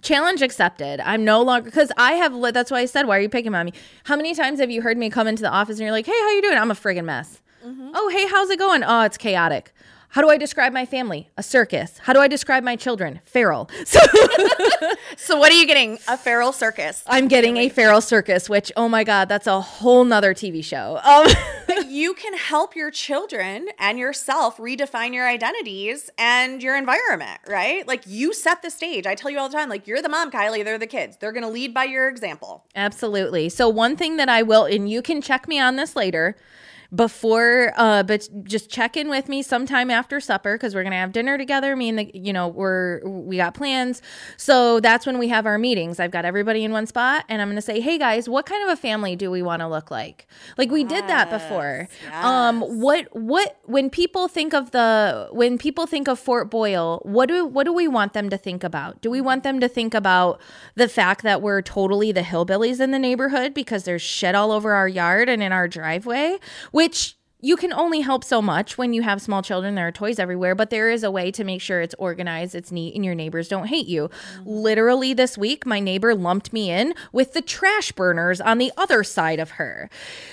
challenge 0.01 0.41
accepted. 0.41 0.99
I'm 1.01 1.23
no 1.23 1.41
longer 1.41 1.65
because 1.65 1.91
I 1.97 2.13
have. 2.13 2.33
That's 2.53 2.71
why 2.71 2.79
I 2.79 2.85
said, 2.85 3.05
"Why 3.05 3.17
are 3.17 3.21
you 3.21 3.29
picking 3.29 3.53
on 3.53 3.65
me?" 3.65 3.73
How 4.05 4.15
many 4.15 4.33
times 4.33 4.59
have 4.59 4.71
you 4.71 4.81
heard 4.81 4.97
me 4.97 5.09
come 5.09 5.27
into 5.27 5.41
the 5.41 5.49
office 5.49 5.77
and 5.77 5.81
you're 5.81 5.91
like, 5.91 6.05
"Hey, 6.05 6.11
how 6.11 6.29
you 6.31 6.41
doing?" 6.41 6.57
I'm 6.57 6.71
a 6.71 6.75
friggin' 6.75 7.05
mess. 7.05 7.41
Mm-hmm. 7.65 7.91
Oh, 7.93 8.09
hey, 8.09 8.25
how's 8.27 8.49
it 8.49 8.57
going? 8.59 8.83
Oh, 8.83 9.01
it's 9.01 9.17
chaotic. 9.17 9.73
How 10.13 10.21
do 10.21 10.29
I 10.29 10.37
describe 10.37 10.73
my 10.73 10.87
family? 10.87 11.29
A 11.37 11.43
circus. 11.43 11.99
How 11.99 12.13
do 12.13 12.19
I 12.19 12.27
describe 12.27 12.63
my 12.63 12.75
children? 12.75 13.19
Feral. 13.23 13.69
So, 13.85 13.99
so 15.17 15.37
what 15.37 15.51
are 15.51 15.55
you 15.55 15.65
getting? 15.65 15.99
A 16.07 16.17
feral 16.17 16.51
circus. 16.51 17.03
I'm 17.07 17.27
getting 17.27 17.57
a 17.57 17.69
feral 17.69 18.01
circus, 18.01 18.49
which, 18.49 18.71
oh 18.75 18.87
my 18.87 19.03
God, 19.03 19.27
that's 19.29 19.47
a 19.47 19.61
whole 19.61 20.03
nother 20.03 20.33
TV 20.33 20.63
show. 20.63 20.99
Um, 21.03 21.87
you 21.89 22.13
can 22.13 22.35
help 22.35 22.75
your 22.75 22.91
children 22.91 23.69
and 23.79 23.97
yourself 23.97 24.57
redefine 24.57 25.13
your 25.13 25.27
identities 25.27 26.09
and 26.17 26.61
your 26.61 26.75
environment, 26.77 27.39
right? 27.47 27.87
Like 27.87 28.03
you 28.05 28.33
set 28.33 28.61
the 28.61 28.69
stage. 28.69 29.05
I 29.05 29.15
tell 29.15 29.31
you 29.31 29.39
all 29.39 29.49
the 29.49 29.57
time, 29.57 29.69
like 29.69 29.87
you're 29.87 30.01
the 30.01 30.09
mom, 30.09 30.31
Kylee, 30.31 30.63
they're 30.63 30.77
the 30.77 30.87
kids. 30.87 31.17
They're 31.17 31.33
going 31.33 31.43
to 31.45 31.49
lead 31.49 31.73
by 31.73 31.85
your 31.85 32.07
example. 32.07 32.65
Absolutely. 32.75 33.49
So, 33.49 33.69
one 33.69 33.95
thing 33.95 34.17
that 34.17 34.29
I 34.29 34.43
will, 34.43 34.65
and 34.65 34.89
you 34.89 35.01
can 35.01 35.21
check 35.21 35.47
me 35.47 35.59
on 35.59 35.75
this 35.75 35.95
later 35.95 36.35
before 36.95 37.71
uh 37.77 38.01
but 38.01 38.27
just 38.43 38.67
check 38.67 38.97
in 38.97 39.09
with 39.09 39.29
me 39.29 39.43
sometime 39.43 39.91
after 39.91 40.19
supper 40.19 40.55
because 40.55 40.73
we're 40.73 40.81
gonna 40.81 40.95
have 40.95 41.11
dinner 41.11 41.37
together 41.37 41.75
me 41.75 41.87
and 41.87 41.99
the 41.99 42.11
you 42.15 42.33
know 42.33 42.47
we're 42.47 43.07
we 43.07 43.37
got 43.37 43.53
plans. 43.53 44.01
So 44.37 44.79
that's 44.79 45.05
when 45.05 45.19
we 45.19 45.27
have 45.27 45.45
our 45.45 45.59
meetings. 45.59 45.99
I've 45.99 46.09
got 46.09 46.25
everybody 46.25 46.63
in 46.63 46.71
one 46.71 46.87
spot 46.87 47.25
and 47.29 47.41
i'm 47.41 47.49
gonna 47.49 47.61
say 47.61 47.79
hey 47.79 47.97
guys 47.99 48.27
what 48.27 48.45
kind 48.47 48.63
of 48.63 48.69
a 48.69 48.75
family 48.75 49.15
do 49.15 49.29
we 49.29 49.43
want 49.43 49.59
to 49.61 49.67
look 49.67 49.91
like? 49.91 50.25
Like 50.57 50.71
we 50.71 50.81
yes, 50.81 50.89
did 50.89 51.07
that 51.07 51.29
before. 51.29 51.87
yes. 52.03 52.25
um 52.25 52.61
what 52.61 53.07
what 53.15 53.59
when 53.65 53.91
people 53.91 54.27
think 54.27 54.55
of 54.55 54.71
the 54.71 55.29
when 55.31 55.59
people 55.59 55.85
think 55.85 56.07
of 56.07 56.17
fort 56.17 56.49
boyle 56.49 57.01
what 57.03 57.27
do 57.27 57.45
what 57.45 57.65
do 57.65 57.73
we 57.73 57.87
want 57.87 58.13
them 58.13 58.31
to 58.31 58.37
think 58.37 58.63
about? 58.63 58.99
Do 59.01 59.11
we 59.11 59.21
want 59.21 59.43
them 59.43 59.59
to 59.59 59.67
think 59.67 59.93
about 59.93 60.41
the 60.73 60.89
fact 60.89 61.21
that 61.21 61.43
we're 61.43 61.61
totally 61.61 62.11
the 62.11 62.21
hillbillies 62.21 62.79
in 62.79 62.89
the 62.89 62.99
neighborhood 62.99 63.53
because 63.53 63.83
there's 63.83 64.01
shit 64.01 64.33
all 64.33 64.51
over 64.51 64.73
our 64.73 64.87
yard 64.87 65.29
and 65.29 65.43
in 65.43 65.51
our 65.51 65.67
driveway 65.67 66.39
which 66.79 67.17
you 67.41 67.57
can 67.57 67.73
only 67.73 67.99
help 67.99 68.23
so 68.23 68.41
much 68.41 68.77
when 68.77 68.93
you 68.93 69.01
have 69.01 69.21
small 69.21 69.41
children. 69.41 69.75
There 69.75 69.87
are 69.87 69.91
toys 69.91 70.17
everywhere, 70.17 70.55
but 70.55 70.69
there 70.69 70.89
is 70.89 71.03
a 71.03 71.11
way 71.11 71.29
to 71.31 71.43
make 71.43 71.59
sure 71.61 71.81
it's 71.81 71.95
organized, 71.95 72.55
it's 72.55 72.71
neat, 72.71 72.95
and 72.95 73.03
your 73.03 73.15
neighbors 73.15 73.49
don't 73.49 73.67
hate 73.67 73.87
you. 73.87 74.07
Mm-hmm. 74.07 74.49
Literally, 74.49 75.13
this 75.13 75.37
week, 75.37 75.65
my 75.65 75.81
neighbor 75.81 76.15
lumped 76.15 76.53
me 76.53 76.71
in 76.71 76.93
with 77.11 77.33
the 77.33 77.41
trash 77.41 77.91
burners 77.91 78.39
on 78.39 78.59
the 78.59 78.71
other 78.77 79.03
side 79.03 79.41
of 79.41 79.51
her. 79.51 79.89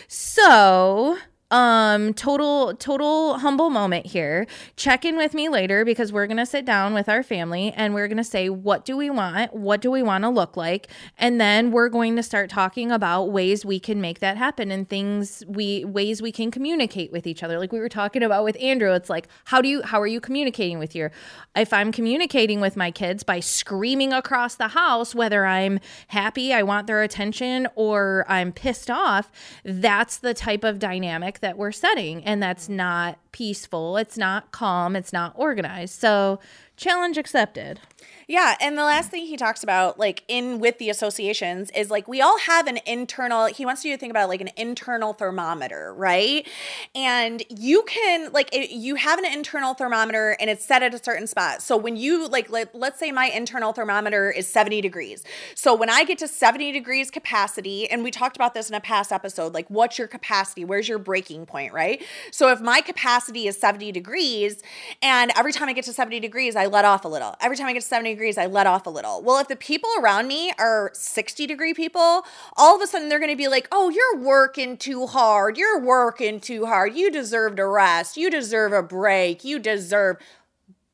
So 0.06 1.18
um 1.52 2.12
total 2.14 2.74
total 2.74 3.38
humble 3.38 3.70
moment 3.70 4.06
here. 4.06 4.46
Check 4.76 5.04
in 5.04 5.16
with 5.16 5.32
me 5.32 5.48
later 5.48 5.84
because 5.84 6.12
we're 6.12 6.26
going 6.26 6.38
to 6.38 6.46
sit 6.46 6.64
down 6.64 6.92
with 6.92 7.08
our 7.08 7.22
family 7.22 7.72
and 7.76 7.94
we're 7.94 8.08
going 8.08 8.16
to 8.16 8.24
say 8.24 8.48
what 8.48 8.84
do 8.84 8.96
we 8.96 9.10
want? 9.10 9.54
What 9.54 9.80
do 9.80 9.90
we 9.90 10.02
want 10.02 10.24
to 10.24 10.28
look 10.28 10.56
like? 10.56 10.88
And 11.18 11.40
then 11.40 11.70
we're 11.70 11.88
going 11.88 12.16
to 12.16 12.22
start 12.22 12.50
talking 12.50 12.90
about 12.90 13.30
ways 13.30 13.64
we 13.64 13.78
can 13.78 14.00
make 14.00 14.18
that 14.18 14.36
happen 14.36 14.72
and 14.72 14.88
things 14.88 15.44
we 15.46 15.84
ways 15.84 16.20
we 16.20 16.32
can 16.32 16.50
communicate 16.50 17.12
with 17.12 17.28
each 17.28 17.44
other. 17.44 17.60
Like 17.60 17.70
we 17.70 17.78
were 17.78 17.88
talking 17.88 18.24
about 18.24 18.42
with 18.42 18.56
Andrew 18.60 18.92
it's 18.92 19.10
like 19.10 19.28
how 19.44 19.62
do 19.62 19.68
you 19.68 19.82
how 19.82 20.00
are 20.00 20.06
you 20.06 20.20
communicating 20.20 20.80
with 20.80 20.96
your 20.96 21.12
if 21.54 21.72
I'm 21.72 21.92
communicating 21.92 22.60
with 22.60 22.76
my 22.76 22.90
kids 22.90 23.22
by 23.22 23.38
screaming 23.38 24.12
across 24.12 24.56
the 24.56 24.68
house 24.68 25.14
whether 25.14 25.46
I'm 25.46 25.78
happy 26.08 26.52
I 26.52 26.64
want 26.64 26.88
their 26.88 27.02
attention 27.02 27.68
or 27.76 28.24
I'm 28.28 28.52
pissed 28.52 28.90
off 28.90 29.30
that's 29.64 30.16
the 30.16 30.34
type 30.34 30.64
of 30.64 30.80
dynamic 30.80 31.35
dynamic 31.36 31.40
that 31.40 31.58
we're 31.58 31.72
setting, 31.72 32.24
and 32.24 32.42
that's 32.42 32.68
not 32.68 33.18
peaceful. 33.32 33.96
It's 33.96 34.16
not 34.16 34.50
calm. 34.52 34.96
It's 34.96 35.12
not 35.12 35.32
organized. 35.36 36.00
So, 36.00 36.40
challenge 36.76 37.16
accepted. 37.18 37.80
Yeah, 38.28 38.56
and 38.60 38.76
the 38.76 38.82
last 38.82 39.10
thing 39.10 39.24
he 39.24 39.36
talks 39.36 39.62
about, 39.62 40.00
like 40.00 40.24
in 40.26 40.58
with 40.58 40.78
the 40.78 40.90
associations, 40.90 41.70
is 41.70 41.90
like 41.90 42.08
we 42.08 42.20
all 42.20 42.38
have 42.40 42.66
an 42.66 42.80
internal. 42.84 43.46
He 43.46 43.64
wants 43.64 43.84
you 43.84 43.94
to 43.94 43.98
think 43.98 44.10
about 44.10 44.28
like 44.28 44.40
an 44.40 44.50
internal 44.56 45.12
thermometer, 45.12 45.94
right? 45.94 46.44
And 46.92 47.44
you 47.48 47.84
can 47.84 48.32
like 48.32 48.52
it, 48.52 48.70
you 48.70 48.96
have 48.96 49.20
an 49.20 49.26
internal 49.26 49.74
thermometer, 49.74 50.36
and 50.40 50.50
it's 50.50 50.64
set 50.64 50.82
at 50.82 50.92
a 50.92 51.02
certain 51.02 51.28
spot. 51.28 51.62
So 51.62 51.76
when 51.76 51.96
you 51.96 52.26
like, 52.26 52.50
let, 52.50 52.74
let's 52.74 52.98
say 52.98 53.12
my 53.12 53.26
internal 53.26 53.72
thermometer 53.72 54.28
is 54.32 54.48
seventy 54.48 54.80
degrees. 54.80 55.22
So 55.54 55.72
when 55.76 55.88
I 55.88 56.02
get 56.02 56.18
to 56.18 56.26
seventy 56.26 56.72
degrees 56.72 57.12
capacity, 57.12 57.88
and 57.88 58.02
we 58.02 58.10
talked 58.10 58.34
about 58.34 58.54
this 58.54 58.68
in 58.68 58.74
a 58.74 58.80
past 58.80 59.12
episode, 59.12 59.54
like 59.54 59.70
what's 59.70 59.98
your 59.98 60.08
capacity? 60.08 60.64
Where's 60.64 60.88
your 60.88 60.98
breaking 60.98 61.46
point, 61.46 61.72
right? 61.72 62.02
So 62.32 62.50
if 62.50 62.60
my 62.60 62.80
capacity 62.80 63.46
is 63.46 63.56
seventy 63.56 63.92
degrees, 63.92 64.64
and 65.00 65.30
every 65.36 65.52
time 65.52 65.68
I 65.68 65.74
get 65.74 65.84
to 65.84 65.92
seventy 65.92 66.18
degrees, 66.18 66.56
I 66.56 66.65
let 66.66 66.84
off 66.84 67.04
a 67.04 67.08
little. 67.08 67.34
Every 67.40 67.56
time 67.56 67.66
I 67.66 67.72
get 67.72 67.82
to 67.82 67.88
seventy 67.88 68.10
degrees, 68.10 68.38
I 68.38 68.46
let 68.46 68.66
off 68.66 68.86
a 68.86 68.90
little. 68.90 69.22
Well, 69.22 69.38
if 69.38 69.48
the 69.48 69.56
people 69.56 69.90
around 70.00 70.28
me 70.28 70.52
are 70.58 70.90
60 70.92 71.46
degree 71.46 71.74
people, 71.74 72.24
all 72.56 72.76
of 72.76 72.82
a 72.82 72.86
sudden 72.86 73.08
they're 73.08 73.18
going 73.18 73.30
to 73.30 73.36
be 73.36 73.48
like, 73.48 73.68
oh, 73.72 73.88
you're 73.88 74.18
working 74.18 74.76
too 74.76 75.06
hard. 75.06 75.56
You're 75.56 75.80
working 75.80 76.40
too 76.40 76.66
hard. 76.66 76.94
You 76.94 77.10
deserve 77.10 77.56
to 77.56 77.66
rest. 77.66 78.16
You 78.16 78.30
deserve 78.30 78.72
a 78.72 78.82
break. 78.82 79.44
You 79.44 79.58
deserve 79.58 80.16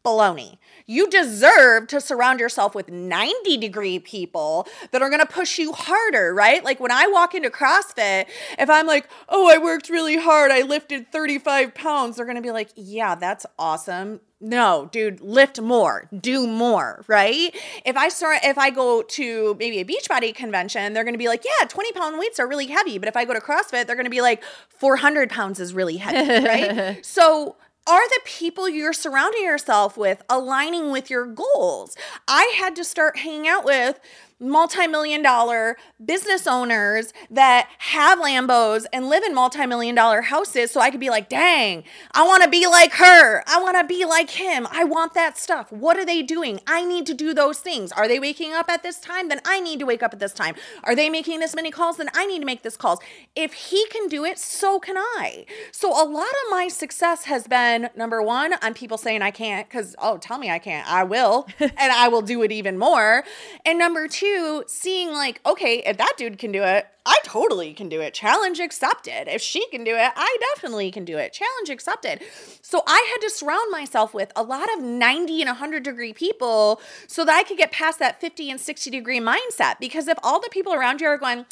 baloney. 0.04 0.58
You 0.86 1.08
deserve 1.08 1.86
to 1.88 2.00
surround 2.00 2.40
yourself 2.40 2.74
with 2.74 2.90
90 2.90 3.56
degree 3.58 3.98
people 3.98 4.66
that 4.90 5.02
are 5.02 5.08
going 5.08 5.20
to 5.20 5.26
push 5.26 5.58
you 5.58 5.72
harder, 5.72 6.34
right? 6.34 6.64
Like 6.64 6.80
when 6.80 6.90
I 6.90 7.06
walk 7.06 7.34
into 7.34 7.50
CrossFit, 7.50 8.26
if 8.58 8.68
I'm 8.68 8.86
like, 8.86 9.08
oh, 9.28 9.48
I 9.48 9.58
worked 9.58 9.88
really 9.88 10.16
hard, 10.16 10.50
I 10.50 10.62
lifted 10.62 11.10
35 11.12 11.74
pounds, 11.74 12.16
they're 12.16 12.26
going 12.26 12.36
to 12.36 12.42
be 12.42 12.50
like, 12.50 12.70
yeah, 12.74 13.14
that's 13.14 13.46
awesome. 13.58 14.20
No, 14.44 14.88
dude, 14.90 15.20
lift 15.20 15.60
more, 15.60 16.08
do 16.20 16.48
more, 16.48 17.04
right? 17.06 17.56
If 17.86 17.96
I 17.96 18.08
start, 18.08 18.40
if 18.42 18.58
I 18.58 18.70
go 18.70 19.02
to 19.02 19.56
maybe 19.56 19.78
a 19.78 19.84
Beachbody 19.84 20.34
convention, 20.34 20.92
they're 20.92 21.04
gonna 21.04 21.16
be 21.16 21.28
like, 21.28 21.44
yeah, 21.44 21.68
20 21.68 21.92
pound 21.92 22.18
weights 22.18 22.40
are 22.40 22.48
really 22.48 22.66
heavy. 22.66 22.98
But 22.98 23.06
if 23.06 23.16
I 23.16 23.24
go 23.24 23.34
to 23.34 23.40
CrossFit, 23.40 23.86
they're 23.86 23.94
gonna 23.94 24.10
be 24.10 24.20
like, 24.20 24.42
400 24.68 25.30
pounds 25.30 25.60
is 25.60 25.72
really 25.72 25.96
heavy, 25.96 26.44
right? 26.44 27.06
so 27.06 27.54
are 27.86 28.08
the 28.08 28.20
people 28.24 28.68
you're 28.68 28.92
surrounding 28.92 29.42
yourself 29.42 29.96
with 29.96 30.22
aligning 30.28 30.92
with 30.92 31.10
your 31.10 31.26
goals? 31.26 31.96
I 32.28 32.54
had 32.56 32.76
to 32.76 32.84
start 32.84 33.18
hanging 33.18 33.48
out 33.48 33.64
with 33.64 33.98
multi-million 34.42 35.22
dollar 35.22 35.76
business 36.04 36.46
owners 36.46 37.12
that 37.30 37.68
have 37.78 38.18
Lambos 38.18 38.84
and 38.92 39.08
live 39.08 39.22
in 39.22 39.34
multi-million 39.34 39.94
dollar 39.94 40.22
houses 40.22 40.70
so 40.70 40.80
I 40.80 40.90
could 40.90 41.00
be 41.00 41.10
like, 41.10 41.28
"Dang, 41.28 41.84
I 42.12 42.26
want 42.26 42.42
to 42.42 42.48
be 42.48 42.66
like 42.66 42.94
her. 42.94 43.42
I 43.46 43.60
want 43.62 43.78
to 43.78 43.84
be 43.84 44.04
like 44.04 44.30
him. 44.30 44.66
I 44.70 44.84
want 44.84 45.14
that 45.14 45.38
stuff. 45.38 45.70
What 45.70 45.96
are 45.96 46.04
they 46.04 46.22
doing? 46.22 46.60
I 46.66 46.84
need 46.84 47.06
to 47.06 47.14
do 47.14 47.32
those 47.32 47.60
things. 47.60 47.92
Are 47.92 48.08
they 48.08 48.18
waking 48.18 48.52
up 48.52 48.68
at 48.68 48.82
this 48.82 48.98
time? 48.98 49.28
Then 49.28 49.40
I 49.44 49.60
need 49.60 49.78
to 49.78 49.86
wake 49.86 50.02
up 50.02 50.12
at 50.12 50.18
this 50.18 50.32
time. 50.32 50.54
Are 50.84 50.94
they 50.94 51.08
making 51.08 51.40
this 51.40 51.54
many 51.54 51.70
calls? 51.70 51.96
Then 51.98 52.10
I 52.14 52.26
need 52.26 52.40
to 52.40 52.46
make 52.46 52.62
this 52.62 52.76
calls. 52.76 52.98
If 53.36 53.52
he 53.52 53.86
can 53.86 54.08
do 54.08 54.24
it, 54.24 54.38
so 54.38 54.78
can 54.78 54.96
I. 54.98 55.46
So 55.70 55.90
a 55.90 56.06
lot 56.08 56.24
of 56.24 56.50
my 56.50 56.68
success 56.68 57.24
has 57.24 57.46
been 57.46 57.90
number 57.96 58.20
1 58.20 58.54
on 58.62 58.74
people 58.74 58.98
saying 58.98 59.22
I 59.22 59.30
can't 59.30 59.68
cuz 59.70 59.94
oh, 59.98 60.18
tell 60.18 60.38
me 60.38 60.50
I 60.50 60.58
can't. 60.58 60.88
I 60.90 61.04
will 61.04 61.46
and 61.60 61.72
I 61.92 62.08
will 62.08 62.22
do 62.22 62.42
it 62.42 62.52
even 62.52 62.78
more. 62.78 63.24
And 63.64 63.78
number 63.78 64.08
2, 64.08 64.31
seeing 64.66 65.12
like, 65.12 65.40
okay, 65.44 65.82
if 65.84 65.96
that 65.96 66.14
dude 66.16 66.38
can 66.38 66.52
do 66.52 66.62
it, 66.62 66.86
I 67.04 67.18
totally 67.24 67.74
can 67.74 67.88
do 67.88 68.00
it. 68.00 68.14
Challenge 68.14 68.60
accepted. 68.60 69.32
If 69.32 69.42
she 69.42 69.66
can 69.68 69.82
do 69.82 69.94
it, 69.94 70.12
I 70.14 70.36
definitely 70.54 70.90
can 70.90 71.04
do 71.04 71.18
it. 71.18 71.32
Challenge 71.32 71.70
accepted. 71.70 72.22
So 72.62 72.82
I 72.86 73.06
had 73.10 73.26
to 73.26 73.30
surround 73.30 73.70
myself 73.70 74.14
with 74.14 74.30
a 74.36 74.42
lot 74.42 74.72
of 74.72 74.82
90 74.82 75.40
and 75.42 75.48
100 75.48 75.82
degree 75.82 76.12
people 76.12 76.80
so 77.08 77.24
that 77.24 77.34
I 77.34 77.42
could 77.42 77.58
get 77.58 77.72
past 77.72 77.98
that 77.98 78.20
50 78.20 78.50
and 78.50 78.60
60 78.60 78.90
degree 78.90 79.20
mindset. 79.20 79.80
Because 79.80 80.06
if 80.06 80.18
all 80.22 80.40
the 80.40 80.50
people 80.50 80.72
around 80.72 81.00
you 81.00 81.08
are 81.08 81.18
going, 81.18 81.44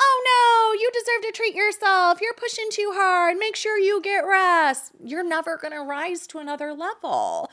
oh 0.00 0.74
no, 0.74 0.80
you 0.80 0.90
deserve 0.92 1.22
to 1.22 1.32
treat 1.32 1.54
yourself. 1.54 2.20
You're 2.20 2.34
pushing 2.34 2.66
too 2.70 2.92
hard. 2.94 3.38
Make 3.38 3.56
sure 3.56 3.78
you 3.78 4.00
get 4.02 4.26
rest. 4.26 4.92
You're 5.02 5.24
never 5.24 5.56
going 5.56 5.72
to 5.72 5.80
rise 5.80 6.26
to 6.28 6.38
another 6.38 6.72
level 6.72 7.50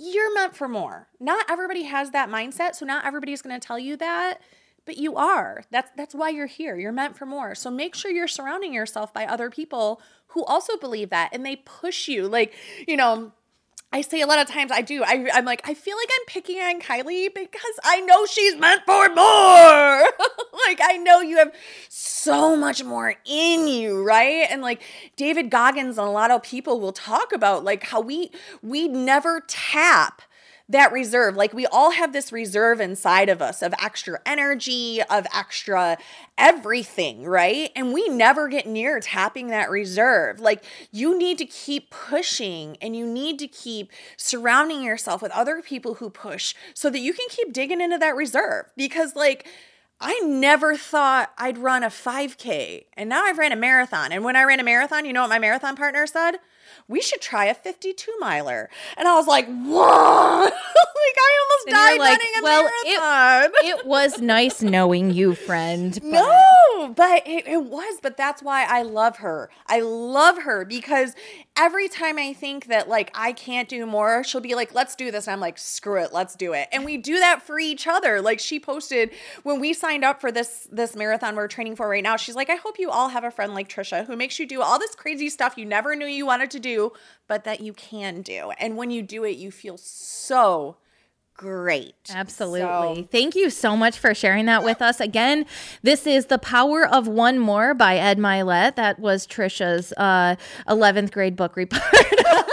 you're 0.00 0.32
meant 0.34 0.56
for 0.56 0.66
more. 0.66 1.08
Not 1.20 1.50
everybody 1.50 1.82
has 1.82 2.10
that 2.12 2.30
mindset, 2.30 2.74
so 2.74 2.86
not 2.86 3.04
everybody's 3.04 3.42
going 3.42 3.58
to 3.58 3.64
tell 3.64 3.78
you 3.78 3.96
that, 3.98 4.40
but 4.86 4.96
you 4.96 5.16
are. 5.16 5.62
That's 5.70 5.90
that's 5.94 6.14
why 6.14 6.30
you're 6.30 6.46
here. 6.46 6.76
You're 6.78 6.90
meant 6.90 7.18
for 7.18 7.26
more. 7.26 7.54
So 7.54 7.70
make 7.70 7.94
sure 7.94 8.10
you're 8.10 8.26
surrounding 8.26 8.72
yourself 8.72 9.12
by 9.12 9.26
other 9.26 9.50
people 9.50 10.00
who 10.28 10.44
also 10.44 10.76
believe 10.78 11.10
that 11.10 11.30
and 11.34 11.44
they 11.44 11.56
push 11.56 12.08
you. 12.08 12.26
Like, 12.28 12.54
you 12.88 12.96
know, 12.96 13.32
I 13.92 14.02
say 14.02 14.20
a 14.20 14.26
lot 14.26 14.38
of 14.38 14.46
times 14.46 14.70
I 14.70 14.82
do. 14.82 15.02
I, 15.02 15.28
I'm 15.34 15.44
like, 15.44 15.68
I 15.68 15.74
feel 15.74 15.96
like 15.96 16.08
I'm 16.20 16.26
picking 16.26 16.58
on 16.60 16.80
Kylee 16.80 17.34
because 17.34 17.80
I 17.82 18.00
know 18.02 18.24
she's 18.24 18.56
meant 18.56 18.82
for 18.86 19.08
more. 19.08 19.16
like, 20.66 20.80
I 20.80 20.96
know 21.02 21.20
you 21.20 21.38
have 21.38 21.52
so 21.88 22.54
much 22.56 22.84
more 22.84 23.16
in 23.24 23.66
you, 23.66 24.04
right? 24.04 24.46
And 24.48 24.62
like 24.62 24.82
David 25.16 25.50
Goggins 25.50 25.98
and 25.98 26.06
a 26.06 26.10
lot 26.10 26.30
of 26.30 26.44
people 26.44 26.78
will 26.78 26.92
talk 26.92 27.32
about 27.32 27.64
like 27.64 27.82
how 27.82 28.00
we 28.00 28.30
we 28.62 28.86
never 28.86 29.42
tap 29.48 30.22
that 30.70 30.92
reserve. 30.92 31.36
Like 31.36 31.52
we 31.52 31.66
all 31.66 31.90
have 31.90 32.12
this 32.12 32.32
reserve 32.32 32.80
inside 32.80 33.28
of 33.28 33.42
us 33.42 33.60
of 33.60 33.74
extra 33.82 34.20
energy, 34.24 35.02
of 35.02 35.26
extra 35.34 35.98
everything, 36.38 37.24
right? 37.24 37.70
And 37.74 37.92
we 37.92 38.08
never 38.08 38.48
get 38.48 38.66
near 38.66 39.00
tapping 39.00 39.48
that 39.48 39.68
reserve. 39.68 40.40
Like 40.40 40.64
you 40.92 41.18
need 41.18 41.38
to 41.38 41.44
keep 41.44 41.90
pushing 41.90 42.76
and 42.80 42.96
you 42.96 43.04
need 43.04 43.38
to 43.40 43.48
keep 43.48 43.90
surrounding 44.16 44.82
yourself 44.82 45.20
with 45.20 45.32
other 45.32 45.60
people 45.60 45.94
who 45.94 46.08
push 46.08 46.54
so 46.72 46.88
that 46.88 47.00
you 47.00 47.12
can 47.12 47.26
keep 47.28 47.52
digging 47.52 47.80
into 47.80 47.98
that 47.98 48.14
reserve 48.14 48.66
because 48.76 49.16
like 49.16 49.46
I 50.00 50.18
never 50.20 50.76
thought 50.76 51.32
I'd 51.36 51.58
run 51.58 51.82
a 51.82 51.88
5K 51.88 52.84
and 52.94 53.10
now 53.10 53.24
I've 53.24 53.38
ran 53.38 53.52
a 53.52 53.56
marathon. 53.56 54.12
And 54.12 54.24
when 54.24 54.36
I 54.36 54.44
ran 54.44 54.60
a 54.60 54.64
marathon, 54.64 55.04
you 55.04 55.12
know 55.12 55.22
what 55.22 55.30
my 55.30 55.38
marathon 55.38 55.76
partner 55.76 56.06
said? 56.06 56.38
We 56.88 57.00
should 57.00 57.20
try 57.20 57.46
a 57.46 57.54
52 57.54 58.12
miler. 58.18 58.68
And 58.96 59.08
I 59.08 59.14
was 59.14 59.26
like, 59.26 59.46
whoa. 59.46 60.44
like 60.44 60.52
I 61.18 61.38
almost 61.42 61.66
and 61.66 61.74
died 61.74 61.98
like, 61.98 62.18
running 62.18 62.32
a 62.38 62.42
well, 62.42 62.62
marathon. 62.62 63.52
It, 63.64 63.78
it 63.78 63.86
was 63.86 64.20
nice 64.20 64.62
knowing 64.62 65.10
you, 65.10 65.34
friend. 65.34 65.98
But. 66.02 66.10
No, 66.10 66.92
but 66.94 67.26
it, 67.26 67.46
it 67.46 67.64
was. 67.64 67.98
But 68.02 68.16
that's 68.16 68.42
why 68.42 68.64
I 68.68 68.82
love 68.82 69.18
her. 69.18 69.50
I 69.66 69.80
love 69.80 70.42
her 70.42 70.64
because 70.64 71.14
every 71.56 71.88
time 71.88 72.18
I 72.18 72.32
think 72.32 72.66
that 72.66 72.88
like 72.88 73.10
I 73.14 73.32
can't 73.32 73.68
do 73.68 73.84
more, 73.86 74.24
she'll 74.24 74.40
be 74.40 74.54
like, 74.54 74.74
let's 74.74 74.94
do 74.94 75.10
this. 75.10 75.26
And 75.26 75.34
I'm 75.34 75.40
like, 75.40 75.58
screw 75.58 76.02
it, 76.02 76.12
let's 76.12 76.34
do 76.34 76.52
it. 76.52 76.68
And 76.72 76.84
we 76.84 76.96
do 76.96 77.18
that 77.18 77.42
for 77.42 77.58
each 77.58 77.86
other. 77.86 78.20
Like 78.20 78.40
she 78.40 78.58
posted 78.58 79.10
when 79.42 79.60
we 79.60 79.72
signed 79.72 80.04
up 80.04 80.20
for 80.20 80.32
this 80.32 80.68
this 80.72 80.96
marathon 80.96 81.36
we're 81.36 81.48
training 81.48 81.76
for 81.76 81.88
right 81.88 82.02
now, 82.02 82.16
she's 82.16 82.36
like, 82.36 82.50
I 82.50 82.56
hope 82.56 82.78
you 82.78 82.90
all 82.90 83.08
have 83.08 83.24
a 83.24 83.30
friend 83.30 83.54
like 83.54 83.68
Trisha 83.68 84.06
who 84.06 84.16
makes 84.16 84.38
you 84.38 84.46
do 84.46 84.62
all 84.62 84.78
this 84.78 84.94
crazy 84.94 85.28
stuff 85.28 85.58
you 85.58 85.66
never 85.66 85.94
knew 85.94 86.06
you 86.06 86.26
wanted 86.26 86.50
to 86.52 86.60
do, 86.60 86.92
but 87.28 87.44
that 87.44 87.60
you 87.60 87.72
can 87.72 88.22
do. 88.22 88.52
And 88.58 88.76
when 88.76 88.90
you 88.90 89.02
do 89.02 89.24
it, 89.24 89.36
you 89.36 89.50
feel 89.50 89.76
so 89.76 90.76
great. 91.40 91.94
Absolutely. 92.10 92.60
So. 93.02 93.08
Thank 93.10 93.34
you 93.34 93.48
so 93.48 93.74
much 93.74 93.98
for 93.98 94.14
sharing 94.14 94.44
that 94.44 94.62
with 94.62 94.82
us. 94.82 95.00
Again, 95.00 95.46
this 95.82 96.06
is 96.06 96.26
The 96.26 96.36
Power 96.36 96.86
of 96.86 97.08
One 97.08 97.38
More 97.38 97.72
by 97.72 97.96
Ed 97.96 98.18
Mylett. 98.18 98.76
That 98.76 98.98
was 98.98 99.26
Trisha's 99.26 99.94
uh, 99.96 100.36
11th 100.68 101.12
grade 101.12 101.36
book 101.36 101.56
report. 101.56 101.82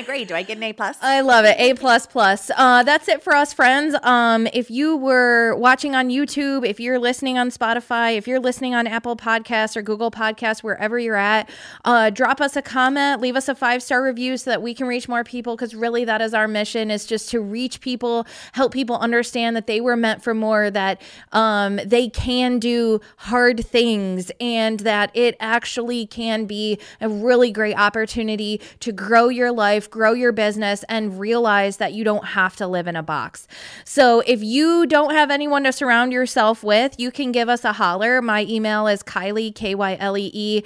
My 0.00 0.06
grade? 0.06 0.28
Do 0.28 0.34
I 0.34 0.42
get 0.42 0.56
an 0.56 0.62
A 0.62 0.72
plus? 0.72 0.96
I 1.02 1.20
love 1.20 1.44
it. 1.44 1.56
A 1.58 1.74
plus 1.74 2.06
plus. 2.06 2.50
Uh, 2.56 2.82
that's 2.82 3.06
it 3.06 3.22
for 3.22 3.34
us, 3.34 3.52
friends. 3.52 3.94
Um, 4.02 4.48
if 4.54 4.70
you 4.70 4.96
were 4.96 5.54
watching 5.56 5.94
on 5.94 6.08
YouTube, 6.08 6.66
if 6.66 6.80
you're 6.80 6.98
listening 6.98 7.36
on 7.36 7.50
Spotify, 7.50 8.16
if 8.16 8.26
you're 8.26 8.40
listening 8.40 8.74
on 8.74 8.86
Apple 8.86 9.14
Podcasts 9.14 9.76
or 9.76 9.82
Google 9.82 10.10
Podcasts, 10.10 10.62
wherever 10.62 10.98
you're 10.98 11.16
at, 11.16 11.50
uh, 11.84 12.08
drop 12.08 12.40
us 12.40 12.56
a 12.56 12.62
comment, 12.62 13.20
leave 13.20 13.36
us 13.36 13.46
a 13.46 13.54
five 13.54 13.82
star 13.82 14.02
review 14.02 14.38
so 14.38 14.50
that 14.50 14.62
we 14.62 14.72
can 14.72 14.86
reach 14.86 15.06
more 15.06 15.22
people. 15.22 15.54
Because 15.54 15.74
really, 15.74 16.06
that 16.06 16.22
is 16.22 16.32
our 16.32 16.48
mission: 16.48 16.90
is 16.90 17.04
just 17.04 17.28
to 17.32 17.40
reach 17.42 17.82
people, 17.82 18.26
help 18.52 18.72
people 18.72 18.96
understand 18.96 19.54
that 19.54 19.66
they 19.66 19.82
were 19.82 19.98
meant 19.98 20.22
for 20.22 20.32
more, 20.32 20.70
that 20.70 21.02
um, 21.32 21.78
they 21.84 22.08
can 22.08 22.58
do 22.58 23.02
hard 23.18 23.66
things, 23.66 24.32
and 24.40 24.80
that 24.80 25.10
it 25.12 25.36
actually 25.40 26.06
can 26.06 26.46
be 26.46 26.78
a 27.02 27.08
really 27.10 27.50
great 27.50 27.76
opportunity 27.76 28.62
to 28.78 28.92
grow 28.92 29.28
your 29.28 29.52
life, 29.52 29.89
grow 29.90 30.12
your 30.12 30.32
business, 30.32 30.84
and 30.88 31.18
realize 31.18 31.78
that 31.78 31.92
you 31.92 32.04
don't 32.04 32.24
have 32.24 32.56
to 32.56 32.66
live 32.66 32.86
in 32.86 32.96
a 32.96 33.02
box. 33.02 33.46
So 33.84 34.20
if 34.26 34.42
you 34.42 34.86
don't 34.86 35.12
have 35.12 35.30
anyone 35.30 35.64
to 35.64 35.72
surround 35.72 36.12
yourself 36.12 36.62
with, 36.62 36.98
you 36.98 37.10
can 37.10 37.32
give 37.32 37.48
us 37.48 37.64
a 37.64 37.72
holler. 37.72 38.22
My 38.22 38.44
email 38.48 38.86
is 38.86 39.02
Kylee, 39.02 39.54
K 39.54 39.74
Y 39.74 39.96
L 40.00 40.16
E 40.16 40.30
E, 40.32 40.62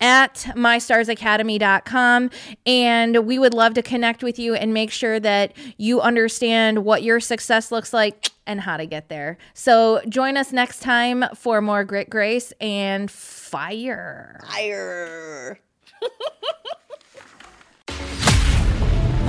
at 0.00 0.34
mystarsacademy.com. 0.54 2.30
And 2.66 3.26
we 3.26 3.38
would 3.38 3.54
love 3.54 3.74
to 3.74 3.82
connect 3.82 4.22
with 4.22 4.38
you 4.38 4.54
and 4.54 4.72
make 4.72 4.90
sure 4.90 5.20
that 5.20 5.52
you 5.76 6.00
understand 6.00 6.84
what 6.84 7.02
your 7.02 7.20
success 7.20 7.70
looks 7.72 7.92
like 7.92 8.30
and 8.46 8.60
how 8.60 8.76
to 8.76 8.86
get 8.86 9.08
there. 9.08 9.36
So 9.54 10.00
join 10.08 10.36
us 10.36 10.52
next 10.52 10.80
time 10.80 11.24
for 11.34 11.60
more 11.60 11.84
grit, 11.84 12.10
grace, 12.10 12.52
and 12.60 13.10
fire. 13.10 14.40
Fire. 14.48 15.60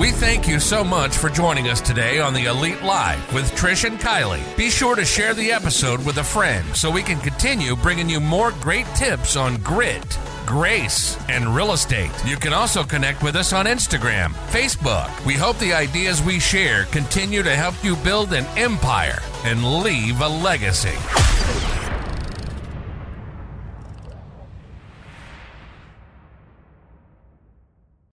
We 0.00 0.12
thank 0.12 0.48
you 0.48 0.60
so 0.60 0.82
much 0.82 1.14
for 1.14 1.28
joining 1.28 1.68
us 1.68 1.82
today 1.82 2.20
on 2.20 2.32
the 2.32 2.46
Elite 2.46 2.82
Live 2.82 3.34
with 3.34 3.52
Trish 3.52 3.84
and 3.84 4.00
Kylee. 4.00 4.56
Be 4.56 4.70
sure 4.70 4.96
to 4.96 5.04
share 5.04 5.34
the 5.34 5.52
episode 5.52 6.02
with 6.06 6.16
a 6.16 6.24
friend 6.24 6.66
so 6.74 6.90
we 6.90 7.02
can 7.02 7.20
continue 7.20 7.76
bringing 7.76 8.08
you 8.08 8.18
more 8.18 8.52
great 8.62 8.86
tips 8.94 9.36
on 9.36 9.58
grit, 9.58 10.18
grace, 10.46 11.18
and 11.28 11.54
real 11.54 11.72
estate. 11.72 12.10
You 12.24 12.38
can 12.38 12.54
also 12.54 12.82
connect 12.82 13.22
with 13.22 13.36
us 13.36 13.52
on 13.52 13.66
Instagram, 13.66 14.32
Facebook. 14.48 15.26
We 15.26 15.34
hope 15.34 15.58
the 15.58 15.74
ideas 15.74 16.22
we 16.22 16.40
share 16.40 16.84
continue 16.86 17.42
to 17.42 17.54
help 17.54 17.74
you 17.84 17.94
build 17.96 18.32
an 18.32 18.46
empire 18.56 19.18
and 19.44 19.82
leave 19.82 20.22
a 20.22 20.28
legacy. 20.28 20.96